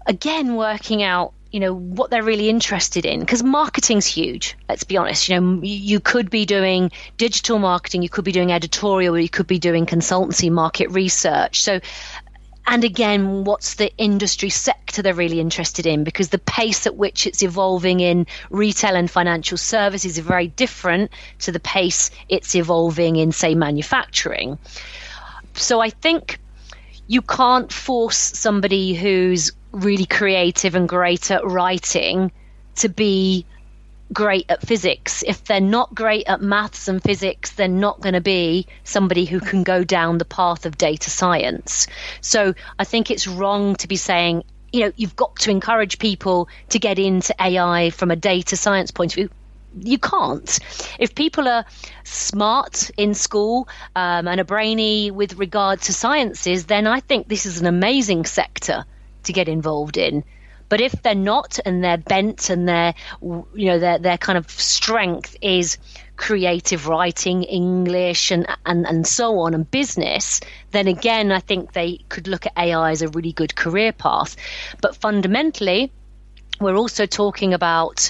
again, 0.08 0.56
working 0.56 1.04
out 1.04 1.34
you 1.52 1.60
know 1.60 1.74
what 1.76 2.10
they're 2.10 2.24
really 2.24 2.48
interested 2.48 3.06
in. 3.06 3.20
Because 3.20 3.44
marketing's 3.44 4.06
huge 4.06 4.56
let's 4.70 4.86
be 4.86 4.96
honest. 4.96 5.28
You 5.28 5.42
know 5.42 5.62
you 5.62 6.00
could 6.00 6.30
be 6.30 6.46
doing 6.46 6.92
digital 7.18 7.60
marketing 7.60 8.02
you 8.02 8.10
could 8.10 8.24
be 8.24 8.32
doing 8.32 8.54
editorial 8.54 9.20
you 9.20 9.28
could 9.28 9.48
be 9.48 9.60
doing 9.60 9.86
consultancy 9.86 10.50
market 10.50 10.92
research. 10.92 11.62
So 11.62 11.82
and 12.68 12.84
again, 12.84 13.44
what's 13.44 13.76
the 13.76 13.92
industry 13.98 14.50
sector 14.50 15.02
they're 15.02 15.14
really 15.14 15.40
interested 15.40 15.86
in? 15.86 16.04
Because 16.04 16.30
the 16.30 16.38
pace 16.38 16.86
at 16.86 16.96
which 16.96 17.26
it's 17.28 17.44
evolving 17.44 18.00
in 18.00 18.28
retail 18.50 18.96
and 18.96 19.10
financial 19.10 19.58
services 19.58 20.18
is 20.18 20.24
very 20.24 20.48
different 20.48 21.12
to 21.40 21.52
the 21.52 21.60
pace 21.60 22.12
it's 22.30 22.56
evolving 22.56 23.16
in, 23.16 23.32
say, 23.32 23.56
manufacturing. 23.56 24.58
So 25.54 25.82
I 25.82 25.90
think 25.90 26.40
you 27.08 27.22
can't 27.22 27.72
force 27.74 28.18
somebody 28.18 28.94
who's 28.94 29.52
really 29.72 30.06
creative 30.06 30.76
and 30.76 30.88
great 30.88 31.32
at 31.32 31.46
writing 31.46 32.32
to 32.76 32.90
be 32.90 33.46
great 34.14 34.46
at 34.50 34.62
physics. 34.62 35.24
If 35.26 35.46
they're 35.46 35.60
not 35.62 35.94
great 35.94 36.28
at 36.28 36.42
maths 36.42 36.88
and 36.88 37.02
physics, 37.02 37.52
they're 37.52 37.68
not 37.68 38.02
going 38.02 38.14
to 38.14 38.22
be 38.22 38.68
somebody 38.84 39.26
who 39.26 39.40
can 39.40 39.64
go 39.64 39.84
down 39.84 40.18
the 40.18 40.26
path 40.26 40.66
of 40.66 40.78
data 40.78 41.10
science. 41.10 41.88
So 42.22 42.54
I 42.78 42.84
think 42.84 43.12
it's 43.12 43.28
wrong 43.28 43.76
to 43.78 43.88
be 43.88 43.96
saying, 43.96 44.44
you 44.72 44.82
know, 44.82 44.92
you've 44.96 45.16
got 45.16 45.36
to 45.38 45.52
encourage 45.52 46.00
people 46.00 46.50
to 46.70 46.80
get 46.80 47.00
into 47.00 47.36
AI 47.42 47.90
from 47.90 48.12
a 48.12 48.16
data 48.16 48.58
science 48.58 48.92
point 48.92 49.12
of 49.12 49.16
view. 49.16 49.30
You 49.80 50.00
can't. 50.00 50.60
If 51.00 51.16
people 51.16 51.48
are 51.48 51.66
smart 52.04 52.92
in 52.98 53.14
school 53.14 53.70
um, 53.96 54.28
and 54.28 54.40
are 54.42 54.46
brainy 54.46 55.12
with 55.12 55.36
regard 55.36 55.82
to 55.84 55.94
sciences, 55.94 56.66
then 56.66 56.88
I 56.88 57.00
think 57.00 57.28
this 57.28 57.46
is 57.46 57.62
an 57.62 57.68
amazing 57.68 58.26
sector 58.26 58.86
to 59.24 59.34
get 59.34 59.48
involved 59.48 59.98
in. 59.98 60.26
But 60.72 60.80
if 60.80 60.94
they're 61.02 61.16
not 61.16 61.60
and 61.66 61.84
they're 61.84 61.98
bent 61.98 62.50
and 62.50 62.66
their 62.66 62.94
you 63.22 63.46
know 63.54 63.78
their 63.78 64.00
their 64.00 64.18
kind 64.18 64.38
of 64.38 64.50
strength 64.50 65.36
is 65.42 65.78
creative 66.16 66.88
writing, 66.88 67.44
English 67.44 68.32
and, 68.32 68.48
and, 68.66 68.88
and 68.88 69.06
so 69.06 69.40
on 69.40 69.54
and 69.54 69.70
business, 69.70 70.40
then 70.72 70.88
again 70.88 71.30
I 71.30 71.42
think 71.42 71.74
they 71.74 72.00
could 72.08 72.30
look 72.30 72.46
at 72.46 72.54
AI 72.56 72.90
as 72.90 73.02
a 73.02 73.10
really 73.10 73.34
good 73.34 73.54
career 73.54 73.92
path. 73.92 74.38
But 74.80 74.96
fundamentally, 74.96 75.92
we're 76.62 76.78
also 76.78 77.06
talking 77.06 77.54
about 77.54 78.10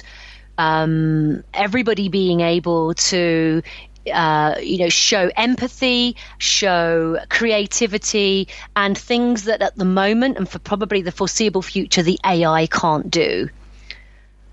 um, 0.56 1.42
everybody 1.52 2.08
being 2.08 2.42
able 2.42 2.94
to 2.94 3.62
uh, 4.12 4.56
you 4.60 4.78
know, 4.78 4.88
show 4.88 5.30
empathy, 5.36 6.16
show 6.38 7.18
creativity, 7.28 8.48
and 8.74 8.96
things 8.96 9.44
that 9.44 9.62
at 9.62 9.76
the 9.76 9.84
moment 9.84 10.38
and 10.38 10.48
for 10.48 10.58
probably 10.58 11.02
the 11.02 11.12
foreseeable 11.12 11.62
future 11.62 12.02
the 12.02 12.18
AI 12.24 12.66
can't 12.66 13.10
do. 13.10 13.48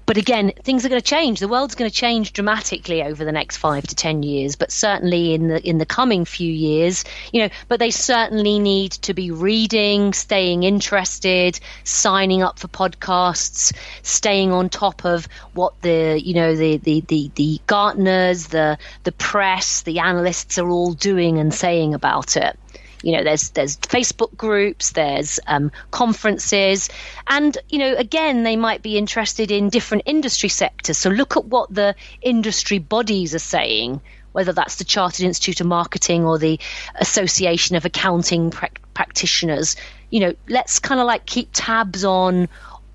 But 0.10 0.18
again, 0.18 0.54
things 0.64 0.84
are 0.88 0.90
going 0.90 1.00
to 1.00 1.08
change. 1.08 1.40
The 1.40 1.48
world's 1.48 1.76
going 1.76 1.88
to 1.88 1.96
change 1.96 2.34
dramatically 2.34 3.04
over 3.04 3.24
the 3.24 3.32
next 3.32 3.58
five 3.58 3.86
to 3.86 3.94
ten 3.94 4.24
years. 4.24 4.56
But 4.56 4.72
certainly 4.72 5.36
in 5.36 5.50
the 5.50 5.62
in 5.62 5.78
the 5.78 5.86
coming 5.86 6.26
few 6.26 6.52
years, 6.52 7.06
you 7.32 7.44
know. 7.44 7.50
But 7.68 7.80
they 7.80 7.92
certainly 7.92 8.58
need 8.58 8.94
to 9.04 9.14
be 9.14 9.30
reading, 9.30 10.14
staying 10.14 10.64
interested, 10.64 11.60
signing 11.84 12.42
up 12.42 12.58
for 12.58 12.68
podcasts, 12.70 13.72
staying 14.02 14.52
on 14.52 14.70
top 14.70 15.06
of 15.06 15.28
what 15.54 15.80
the 15.84 16.20
you 16.20 16.34
know 16.34 16.56
the 16.56 16.78
the 16.78 17.02
the, 17.02 17.30
the 17.36 17.62
Gartners, 17.68 18.50
the 18.50 18.80
the 19.04 19.12
press, 19.12 19.84
the 19.84 20.00
analysts 20.00 20.58
are 20.58 20.70
all 20.70 20.94
doing 20.94 21.38
and 21.38 21.54
saying 21.54 21.94
about 21.94 22.36
it 22.36 22.58
you 23.04 23.14
know 23.14 23.24
there's 23.24 23.52
there's 23.52 23.78
facebook 23.78 24.36
groups 24.36 24.92
there's 24.92 25.40
um, 25.48 25.72
conferences. 25.92 26.90
And 27.28 27.58
you 27.70 27.80
know 27.80 27.96
again 27.96 28.44
they 28.44 28.56
might 28.56 28.82
be 28.82 28.98
interested 28.98 29.52
in 29.52 29.70
different 29.70 30.04
industry 30.06 30.50
sectors. 30.50 30.98
So 30.98 31.10
look 31.10 31.38
at 31.38 31.46
what 31.46 31.74
the 31.74 31.96
industry 32.22 32.80
bodies 32.80 33.36
are 33.36 33.40
saying 33.40 34.02
whether 34.32 34.54
that's 34.54 34.76
the 34.76 34.84
chartered 34.84 35.26
institute 35.26 35.60
of 35.60 35.66
marketing 35.66 36.24
or 36.24 36.38
the 36.38 36.60
association 36.96 37.76
of 37.76 37.84
accounting 37.84 38.52
pra- 38.52 38.70
practitioners. 38.94 39.76
You 40.10 40.22
know 40.22 40.34
let's 40.48 40.80
kind 40.80 41.00
of 41.00 41.08
like 41.08 41.26
keep 41.26 41.50
tabs 41.54 42.04
on 42.04 42.48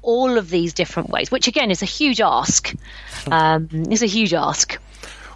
all 0.03 0.37
of 0.37 0.51
these 0.51 0.75
different 0.75 1.09
ways 1.09 1.31
which 1.31 1.49
again 1.49 1.71
is 1.71 1.83
a 1.83 1.87
huge 1.87 2.21
ask. 2.21 2.75
Um, 3.31 3.71
is 3.91 4.03
a 4.03 4.07
huge 4.07 4.35
ask 4.35 4.79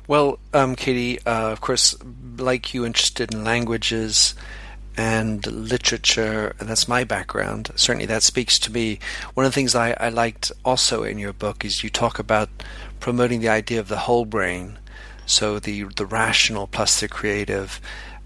well, 0.09 0.39
um, 0.55 0.75
Katie, 0.75 1.21
uh, 1.27 1.53
of 1.53 1.61
course, 1.61 1.95
like 2.39 2.73
you, 2.73 2.85
interested 2.85 3.33
in 3.33 3.45
languages 3.45 4.35
and 4.97 5.47
literature. 5.47 6.57
and 6.59 6.69
That's 6.69 6.89
my 6.89 7.05
background. 7.05 7.71
Certainly, 7.77 8.07
that 8.07 8.23
speaks 8.23 8.59
to 8.61 8.73
me. 8.73 8.99
One 9.35 9.47
of 9.47 9.53
the 9.53 9.55
things 9.55 9.75
I, 9.75 9.93
I 10.01 10.09
liked 10.09 10.51
also 10.65 11.05
in 11.05 11.19
your 11.19 11.35
book 11.35 11.65
is 11.65 11.85
you 11.85 11.91
talk 11.91 12.19
about 12.19 12.49
promoting 12.99 13.41
the 13.41 13.51
idea 13.51 13.79
of 13.79 13.89
the 13.89 13.99
whole 13.99 14.25
brain, 14.25 14.79
so 15.27 15.59
the 15.59 15.85
the 15.85 16.07
rational 16.07 16.67
plus 16.67 17.01
the 17.01 17.07
creative. 17.09 17.81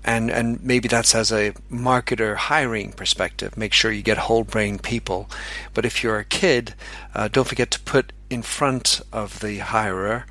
And, 0.05 0.31
and 0.31 0.63
maybe 0.63 0.89
that's 0.89 1.15
as 1.15 1.31
a 1.31 1.53
marketer 1.71 2.35
hiring 2.35 2.93
perspective. 2.93 3.57
Make 3.57 3.73
sure 3.73 3.93
you 3.93 4.03
get 4.03 4.19
whole 4.19 4.45
brain 4.45 4.79
people. 4.79 5.31
But 5.75 5.85
if 5.85 6.03
you're 6.03 6.19
a 6.19 6.25
kid, 6.25 6.75
uh, 7.15 7.29
don't 7.29 7.47
forget 7.47 7.71
to 7.73 7.81
put 7.81 8.13
in 8.29 8.43
front 8.43 9.01
of 9.13 9.41
the 9.41 9.59
hirer 9.59 10.25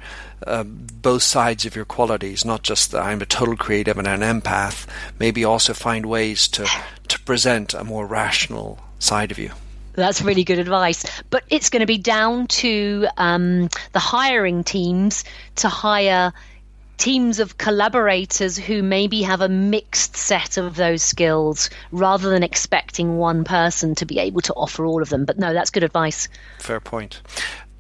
uh, 0.46 0.64
both 0.64 1.24
sides 1.24 1.66
of 1.66 1.76
your 1.76 1.86
qualities, 1.86 2.44
not 2.44 2.64
just 2.64 2.92
that 2.92 3.04
I'm 3.04 3.22
a 3.22 3.26
total 3.26 3.56
creative 3.56 3.98
and 3.98 4.08
an 4.08 4.22
empath. 4.22 4.88
Maybe 5.20 5.46
also 5.46 5.74
find 5.74 6.06
ways 6.06 6.48
to 6.50 6.68
to 7.10 7.20
present 7.22 7.74
a 7.74 7.84
more 7.84 8.08
rational 8.08 8.80
side 9.00 9.32
of 9.32 9.38
you. 9.38 9.52
That's 9.94 10.22
really 10.22 10.44
good 10.44 10.60
advice. 10.60 11.06
But 11.30 11.44
it's 11.50 11.70
going 11.70 11.82
to 11.82 11.86
be 11.86 11.98
down 11.98 12.48
to 12.48 13.08
um, 13.18 13.70
the 13.92 14.00
hiring 14.00 14.64
teams 14.64 15.24
to 15.58 15.68
hire 15.68 16.34
teams 17.02 17.40
of 17.40 17.58
collaborators 17.58 18.60
who 18.60 18.84
maybe 18.84 19.24
have 19.24 19.42
a 19.42 19.50
mixed 19.50 20.16
set 20.16 20.58
of 20.58 20.76
those 20.76 21.02
skills 21.02 21.72
rather 21.92 22.30
than 22.30 22.44
expecting 22.44 23.18
one 23.18 23.44
person 23.44 23.96
to 23.96 24.06
be 24.06 24.20
able 24.20 24.40
to 24.40 24.54
offer 24.54 24.86
all 24.86 25.02
of 25.02 25.10
them. 25.10 25.26
But 25.26 25.40
no, 25.40 25.52
that's 25.52 25.72
good 25.72 25.84
advice. 25.84 26.28
Fair 26.60 26.80
point. 26.80 27.20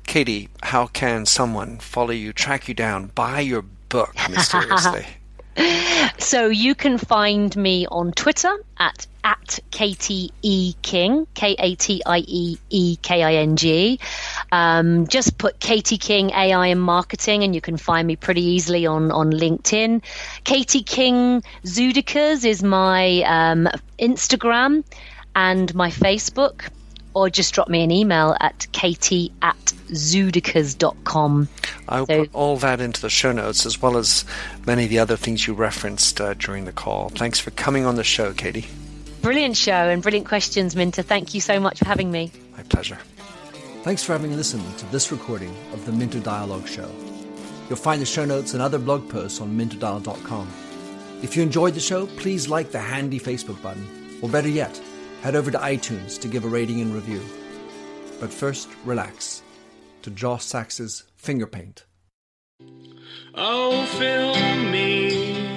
Katie, 0.07 0.49
how 0.63 0.88
can 0.88 1.28
someone 1.28 1.78
follow 1.78 2.09
you, 2.09 2.34
track 2.34 2.67
you 2.67 2.74
down, 2.74 3.11
buy 3.13 3.41
your 3.41 3.61
book 3.89 4.15
mysteriously? 4.32 5.05
so 6.17 6.47
you 6.47 6.74
can 6.74 6.97
find 6.97 7.55
me 7.55 7.86
on 7.91 8.13
Twitter 8.13 8.51
at 8.80 9.05
at 9.24 9.59
Katie 9.72 10.32
E 10.41 10.74
King, 10.82 11.28
K 11.34 11.55
A 11.57 11.76
T 11.76 12.01
I 12.05 12.24
E 12.28 12.57
E 12.69 12.95
K 13.01 13.24
I 13.24 13.34
N 13.36 13.55
G. 13.55 13.99
Um, 14.51 15.07
just 15.07 15.38
put 15.38 15.59
Katie 15.59 15.97
King 15.97 16.32
AI 16.32 16.67
and 16.67 16.82
marketing, 16.82 17.43
and 17.43 17.53
you 17.55 17.61
can 17.61 17.78
find 17.78 18.07
me 18.07 18.15
pretty 18.15 18.43
easily 18.43 18.86
on 18.86 19.11
on 19.11 19.32
LinkedIn. 19.32 20.03
Katie 20.43 20.84
King 20.84 21.43
Zoodikers 21.65 22.45
is 22.45 22.63
my 22.63 23.22
um, 23.24 23.69
Instagram. 23.99 24.84
and 25.36 25.74
my 25.76 25.89
Facebook, 25.89 26.69
or 27.13 27.30
just 27.30 27.53
drop 27.53 27.67
me 27.67 27.84
an 27.84 27.91
email 27.91 28.36
at 28.39 28.67
katie 28.72 29.32
at 29.41 29.57
zoodikers.com. 29.91 31.49
I'll 31.88 32.05
so, 32.05 32.19
put 32.19 32.34
all 32.34 32.57
that 32.57 32.82
into 32.82 33.01
the 33.01 33.09
show 33.09 33.32
notes 33.32 33.65
as 33.65 33.82
well 33.82 33.97
as 33.97 34.26
many 34.65 34.86
of 34.86 34.89
the 34.89 34.99
other 34.99 35.17
things 35.17 35.47
you 35.47 35.53
referenced 35.53 36.19
uh, 36.22 36.34
during 36.36 36.65
the 36.65 36.72
call. 36.72 37.09
Thanks 37.09 37.39
for 37.39 37.51
coming 37.51 37.86
on 37.86 37.95
the 37.95 38.03
show, 38.03 38.34
Katie. 38.34 38.67
Brilliant 39.22 39.55
show 39.55 39.72
and 39.72 40.01
brilliant 40.01 40.28
questions, 40.28 40.76
Minter. 40.76 41.03
Thank 41.03 41.36
you 41.36 41.41
so 41.41 41.59
much 41.59 41.78
for 41.78 41.86
having 41.86 42.11
me. 42.11 42.32
My 42.57 42.63
pleasure. 42.63 42.97
Thanks 43.84 44.03
for 44.03 44.13
having 44.13 44.36
listened 44.36 44.78
to 44.80 44.86
this 44.88 45.11
recording 45.11 45.55
of 45.74 45.86
the 45.86 45.91
Minter 45.91 46.19
Dialogue 46.19 46.67
Show. 46.67 46.89
You'll 47.69 47.78
find 47.78 48.01
the 48.01 48.05
show 48.05 48.26
notes 48.26 48.53
and 48.53 48.61
other 48.61 48.80
blog 48.80 49.09
posts 49.09 49.39
on 49.39 49.57
minterdial.com. 49.57 50.47
If 51.22 51.38
you 51.38 51.43
enjoyed 51.43 51.76
the 51.76 51.80
show, 51.80 52.07
please 52.07 52.49
like 52.49 52.72
the 52.72 52.80
handy 52.80 53.19
Facebook 53.19 53.61
button, 53.61 53.88
or 54.24 54.30
better 54.30 54.49
yet, 54.49 54.82
head 55.22 55.36
over 55.36 55.51
to 55.51 55.57
iTunes 55.57 56.19
to 56.22 56.28
give 56.28 56.43
a 56.43 56.47
rating 56.47 56.82
and 56.82 56.93
review. 56.93 57.22
But 58.19 58.34
first, 58.34 58.69
relax 58.86 59.43
to 60.01 60.09
Josh 60.09 60.45
Sachs's 60.45 61.03
Finger 61.15 61.47
Paint. 61.47 61.86
Oh, 63.36 63.86
fill 63.97 64.34
me 64.72 65.51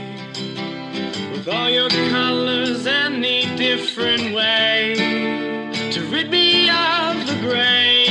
with 1.45 1.55
all 1.55 1.69
your 1.69 1.91
colors 1.91 2.87
any 2.87 3.45
different 3.57 4.35
way 4.35 4.95
to 5.93 6.01
rid 6.11 6.31
me 6.31 6.71
of 6.71 7.27
the 7.27 7.37
gray 7.43 8.07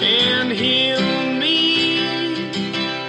and 0.00 0.52
heal 0.52 1.00
me 1.38 2.00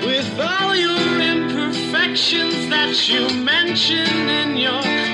with 0.06 0.40
all 0.40 0.74
your 0.76 1.22
imperfections 1.22 2.70
that 2.70 3.10
you 3.10 3.28
mention 3.44 4.30
in 4.30 4.56
your 4.56 5.05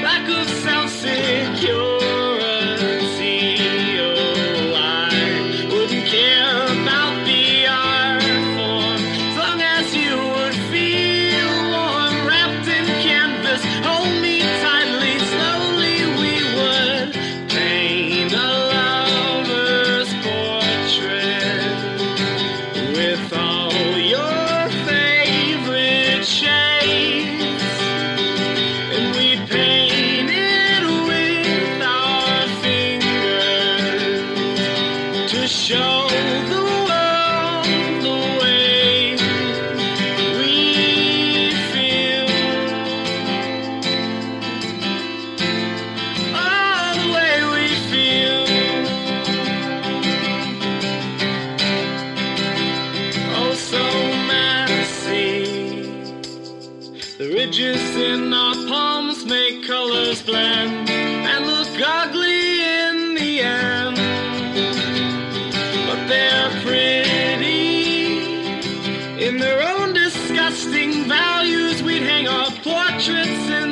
in 69.31 69.37
their 69.37 69.61
own 69.61 69.93
disgusting 69.93 71.07
values. 71.07 71.81
We'd 71.81 72.01
hang 72.01 72.27
our 72.27 72.51
portraits 72.67 73.47
in 73.59 73.70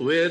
My 0.00 0.30